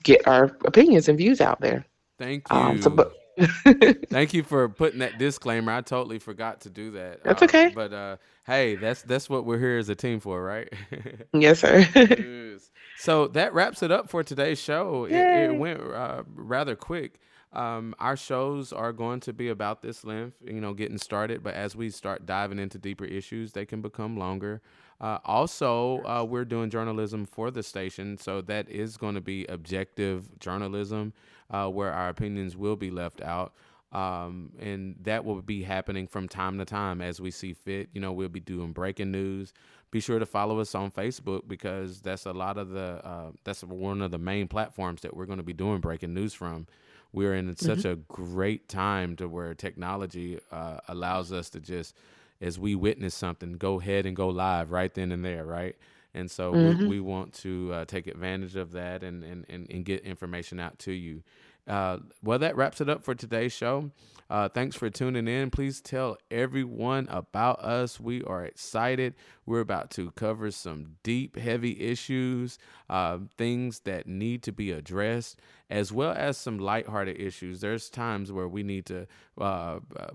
get 0.03 0.25
our 0.27 0.45
opinions 0.65 1.09
and 1.09 1.17
views 1.17 1.41
out 1.41 1.59
there. 1.59 1.85
Thank 2.17 2.49
you. 2.51 2.57
Um, 2.57 2.81
so, 2.81 2.89
but 2.89 3.18
Thank 4.11 4.33
you 4.33 4.43
for 4.43 4.69
putting 4.69 4.99
that 4.99 5.17
disclaimer. 5.17 5.71
I 5.71 5.81
totally 5.81 6.19
forgot 6.19 6.61
to 6.61 6.69
do 6.69 6.91
that. 6.91 7.23
That's 7.23 7.41
Uh, 7.41 7.45
okay. 7.45 7.69
but 7.69 7.93
uh, 7.93 8.17
hey, 8.45 8.75
that's 8.75 9.03
that's 9.03 9.29
what 9.29 9.45
we're 9.45 9.59
here 9.59 9.77
as 9.77 9.89
a 9.89 9.95
team 9.95 10.19
for, 10.19 10.43
right? 10.43 10.71
Yes, 11.33 11.59
sir. 11.59 11.85
Yes. 11.95 12.71
So 12.95 13.27
that 13.29 13.53
wraps 13.53 13.81
it 13.83 13.91
up 13.91 14.09
for 14.09 14.23
today's 14.23 14.59
show. 14.59 15.05
It, 15.05 15.27
it 15.31 15.55
went 15.55 15.79
uh, 15.81 16.23
rather 16.35 16.75
quick. 16.75 17.19
Um, 17.53 17.95
our 17.99 18.15
shows 18.17 18.73
are 18.73 18.93
going 18.93 19.21
to 19.21 19.33
be 19.33 19.49
about 19.49 19.81
this 19.81 20.03
length, 20.03 20.37
you 20.45 20.61
know, 20.61 20.73
getting 20.73 20.97
started. 20.97 21.41
But 21.43 21.55
as 21.55 21.75
we 21.75 21.89
start 21.89 22.25
diving 22.25 22.59
into 22.59 22.77
deeper 22.77 23.05
issues, 23.05 23.53
they 23.53 23.65
can 23.65 23.81
become 23.81 24.17
longer. 24.17 24.61
Uh, 25.01 25.17
also, 25.25 26.03
uh, 26.03 26.23
we're 26.27 26.45
doing 26.45 26.69
journalism 26.69 27.25
for 27.25 27.51
the 27.51 27.63
station, 27.63 28.17
so 28.17 28.41
that 28.41 28.69
is 28.69 28.97
going 28.97 29.15
to 29.15 29.21
be 29.21 29.45
objective 29.45 30.37
journalism, 30.39 31.13
uh, 31.49 31.67
where 31.67 31.91
our 31.91 32.09
opinions 32.09 32.55
will 32.55 32.75
be 32.75 32.91
left 32.91 33.21
out. 33.21 33.53
Um, 33.91 34.51
and 34.59 34.95
that 35.01 35.25
will 35.25 35.41
be 35.41 35.63
happening 35.63 36.05
from 36.05 36.27
time 36.29 36.59
to 36.59 36.65
time 36.65 37.01
as 37.01 37.19
we 37.19 37.31
see 37.31 37.53
fit. 37.53 37.89
You 37.91 38.01
know, 38.01 38.11
we'll 38.11 38.29
be 38.29 38.39
doing 38.39 38.71
breaking 38.71 39.11
news. 39.11 39.51
Be 39.89 39.99
sure 39.99 40.19
to 40.19 40.27
follow 40.27 40.59
us 40.59 40.75
on 40.75 40.91
Facebook 40.91 41.47
because 41.47 41.99
that's 41.99 42.27
a 42.27 42.31
lot 42.33 42.59
of 42.59 42.69
the 42.69 43.01
uh, 43.03 43.31
that's 43.43 43.63
one 43.63 44.03
of 44.03 44.11
the 44.11 44.19
main 44.19 44.47
platforms 44.47 45.01
that 45.01 45.15
we're 45.15 45.25
going 45.25 45.39
to 45.39 45.43
be 45.43 45.53
doing 45.53 45.79
breaking 45.79 46.13
news 46.13 46.35
from. 46.35 46.67
We're 47.11 47.33
in 47.33 47.55
such 47.55 47.85
a 47.85 47.95
great 47.95 48.69
time 48.69 49.15
to 49.15 49.27
where 49.27 49.55
technology 49.55 50.39
uh, 50.51 50.77
allows 50.87 51.33
us 51.33 51.49
to 51.49 51.59
just, 51.59 51.95
as 52.39 52.59
we 52.59 52.75
witness 52.75 53.15
something, 53.15 53.53
go 53.53 53.79
ahead 53.79 54.05
and 54.05 54.15
go 54.15 54.27
live 54.29 54.69
right 54.69 54.93
then 54.93 55.11
and 55.11 55.25
there, 55.25 55.43
right? 55.43 55.75
And 56.13 56.29
so 56.29 56.51
we, 56.51 56.87
we 56.87 56.99
want 56.99 57.33
to 57.35 57.71
uh, 57.73 57.85
take 57.85 58.07
advantage 58.07 58.55
of 58.55 58.71
that 58.71 59.03
and, 59.03 59.23
and, 59.23 59.45
and, 59.49 59.67
and 59.69 59.85
get 59.85 60.01
information 60.01 60.59
out 60.59 60.79
to 60.79 60.91
you. 60.91 61.23
Uh, 61.67 61.99
well, 62.23 62.39
that 62.39 62.55
wraps 62.55 62.81
it 62.81 62.89
up 62.89 63.03
for 63.03 63.13
today's 63.13 63.53
show. 63.53 63.91
Uh, 64.27 64.49
thanks 64.49 64.75
for 64.75 64.89
tuning 64.89 65.27
in. 65.27 65.51
Please 65.51 65.81
tell 65.81 66.17
everyone 66.31 67.07
about 67.09 67.59
us. 67.59 67.99
We 67.99 68.23
are 68.23 68.43
excited. 68.43 69.13
We're 69.45 69.59
about 69.59 69.91
to 69.91 70.09
cover 70.11 70.49
some 70.49 70.95
deep, 71.03 71.35
heavy 71.37 71.79
issues, 71.79 72.57
uh, 72.89 73.19
things 73.37 73.81
that 73.81 74.07
need 74.07 74.41
to 74.43 74.51
be 74.51 74.71
addressed, 74.71 75.39
as 75.69 75.91
well 75.91 76.13
as 76.15 76.37
some 76.37 76.57
lighthearted 76.57 77.19
issues. 77.19 77.61
There's 77.61 77.89
times 77.89 78.31
where 78.31 78.47
we 78.47 78.63
need 78.63 78.87
to 78.87 79.07
uh, 79.39 79.79
uh, 79.95 80.07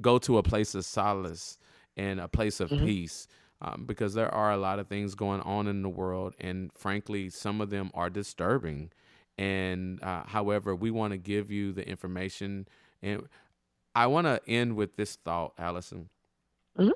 go 0.00 0.18
to 0.18 0.38
a 0.38 0.42
place 0.42 0.74
of 0.74 0.84
solace 0.84 1.58
and 1.96 2.20
a 2.20 2.28
place 2.28 2.60
of 2.60 2.70
peace 2.70 3.26
um, 3.60 3.84
because 3.86 4.14
there 4.14 4.32
are 4.32 4.52
a 4.52 4.56
lot 4.56 4.78
of 4.78 4.86
things 4.88 5.14
going 5.14 5.40
on 5.40 5.66
in 5.66 5.82
the 5.82 5.88
world 5.88 6.34
and 6.40 6.70
frankly 6.74 7.28
some 7.30 7.60
of 7.60 7.70
them 7.70 7.90
are 7.94 8.10
disturbing. 8.10 8.90
And 9.36 10.02
uh, 10.02 10.24
however 10.26 10.74
we 10.74 10.90
want 10.90 11.12
to 11.12 11.18
give 11.18 11.50
you 11.50 11.72
the 11.72 11.88
information 11.88 12.66
and 13.02 13.28
i 13.94 14.06
want 14.06 14.26
to 14.26 14.40
end 14.48 14.74
with 14.76 14.96
this 14.96 15.16
thought 15.16 15.52
allison. 15.58 16.08
Mhm. 16.76 16.92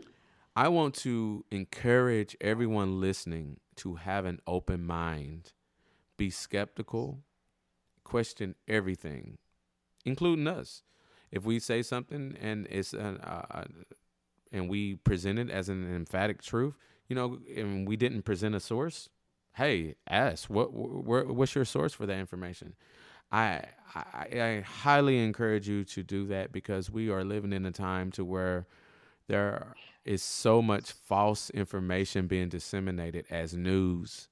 i 0.56 0.68
want 0.68 0.94
to 0.96 1.44
encourage 1.50 2.36
everyone 2.40 3.00
listening 3.00 3.58
to 3.76 3.94
have 3.94 4.24
an 4.24 4.40
open 4.46 4.84
mind 4.84 5.52
be 6.16 6.28
skeptical 6.30 7.22
question 8.04 8.54
everything 8.68 9.38
including 10.04 10.46
us. 10.46 10.82
If 11.30 11.44
we 11.44 11.58
say 11.58 11.82
something 11.82 12.36
and 12.40 12.66
it's 12.68 12.92
an, 12.92 13.18
uh, 13.18 13.64
and 14.52 14.68
we 14.68 14.96
present 14.96 15.38
it 15.38 15.50
as 15.50 15.68
an 15.68 15.94
emphatic 15.94 16.42
truth, 16.42 16.74
you 17.08 17.16
know, 17.16 17.38
and 17.56 17.88
we 17.88 17.96
didn't 17.96 18.22
present 18.22 18.54
a 18.54 18.60
source, 18.60 19.08
hey, 19.54 19.96
ask 20.08 20.50
what 20.50 20.66
wh- 20.68 21.28
what's 21.34 21.54
your 21.54 21.64
source 21.64 21.92
for 21.92 22.06
that 22.06 22.18
information. 22.18 22.74
I, 23.32 23.62
I 23.94 24.40
I 24.40 24.60
highly 24.60 25.18
encourage 25.18 25.68
you 25.68 25.84
to 25.84 26.02
do 26.02 26.26
that 26.28 26.52
because 26.52 26.90
we 26.90 27.10
are 27.10 27.24
living 27.24 27.52
in 27.52 27.66
a 27.66 27.72
time 27.72 28.10
to 28.12 28.24
where 28.24 28.66
there 29.28 29.74
is 30.04 30.22
so 30.22 30.62
much 30.62 30.92
false 30.92 31.50
information 31.50 32.26
being 32.26 32.48
disseminated 32.48 33.26
as 33.30 33.54
news 33.54 34.28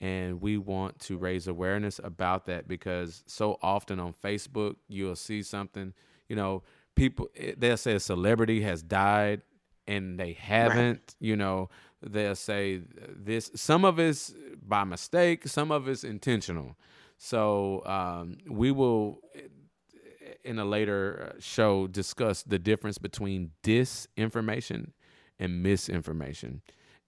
and 0.00 0.40
we 0.40 0.56
want 0.56 0.98
to 1.00 1.18
raise 1.18 1.46
awareness 1.46 2.00
about 2.02 2.46
that 2.46 2.66
because 2.66 3.22
so 3.26 3.58
often 3.62 4.00
on 4.00 4.12
Facebook 4.14 4.76
you'll 4.88 5.16
see 5.16 5.42
something, 5.42 5.92
you 6.28 6.36
know, 6.36 6.62
people 6.94 7.28
eh, 7.36 7.52
they'll 7.56 7.76
say 7.76 7.94
a 7.94 8.00
celebrity 8.00 8.62
has 8.62 8.82
died 8.82 9.42
and 9.86 10.18
they 10.18 10.32
haven't, 10.34 11.14
you 11.20 11.36
know, 11.36 11.68
they'll 12.02 12.34
say 12.34 12.80
this 13.08 13.50
some 13.54 13.84
of 13.84 13.98
it's 13.98 14.34
by 14.66 14.84
mistake, 14.84 15.46
some 15.48 15.70
of 15.72 15.88
it's 15.88 16.04
intentional. 16.04 16.76
So 17.18 17.82
um, 17.86 18.38
we 18.48 18.70
will 18.70 19.20
in 20.44 20.58
a 20.58 20.64
later 20.64 21.32
uh, 21.34 21.36
show 21.40 21.86
discuss 21.86 22.42
the 22.42 22.58
difference 22.58 22.98
between 22.98 23.50
disinformation 23.62 24.90
and 25.38 25.62
misinformation. 25.62 26.62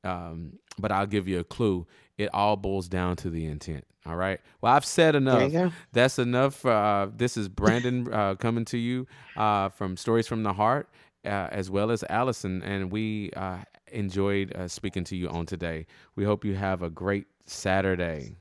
Um, 0.05 0.59
but 0.79 0.91
I'll 0.91 1.07
give 1.07 1.29
you 1.29 1.39
a 1.39 1.45
clue. 1.45 1.87
It 2.19 2.29
all 2.35 2.57
boils 2.57 2.89
down 2.89 3.17
to 3.17 3.31
the 3.31 3.47
intent. 3.47 3.85
All 4.05 4.17
right. 4.17 4.41
Well, 4.61 4.73
I've 4.75 4.85
said 4.85 5.15
There 5.15 5.21
you 5.23 5.29
enough. 5.29 5.53
go. 5.53 5.73
That's 5.93 6.19
enough. 6.19 6.67
Uh, 6.67 7.07
this 7.15 7.37
is 7.37 7.49
Brandon 7.49 8.13
uh, 8.13 8.35
coming 8.35 8.65
to 8.67 8.79
you 8.79 9.07
uh, 9.37 9.69
from 9.69 9.97
Stories 9.97 10.27
from 10.27 10.43
the 10.43 10.53
Heart, 10.53 10.89
uh, 11.25 11.49
as 11.51 11.71
well 11.71 11.91
as 11.91 12.05
Allison, 12.09 12.63
and 12.63 12.91
we 12.93 13.31
uh, 13.37 13.59
enjoyed 13.93 14.55
uh, 14.55 14.69
speaking 14.69 15.05
to 15.05 15.17
you 15.17 15.29
on 15.29 15.47
today. 15.47 15.87
We 16.17 16.25
hope 16.25 16.45
you 16.45 16.55
have 16.55 16.83
a 16.83 16.91
great 16.91 17.27
Saturday. 17.47 18.37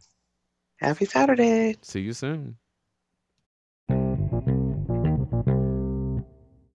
Happy 0.78 1.06
Saturday. 1.06 1.76
See 1.82 2.02
you 2.02 2.14
soon. 2.14 2.58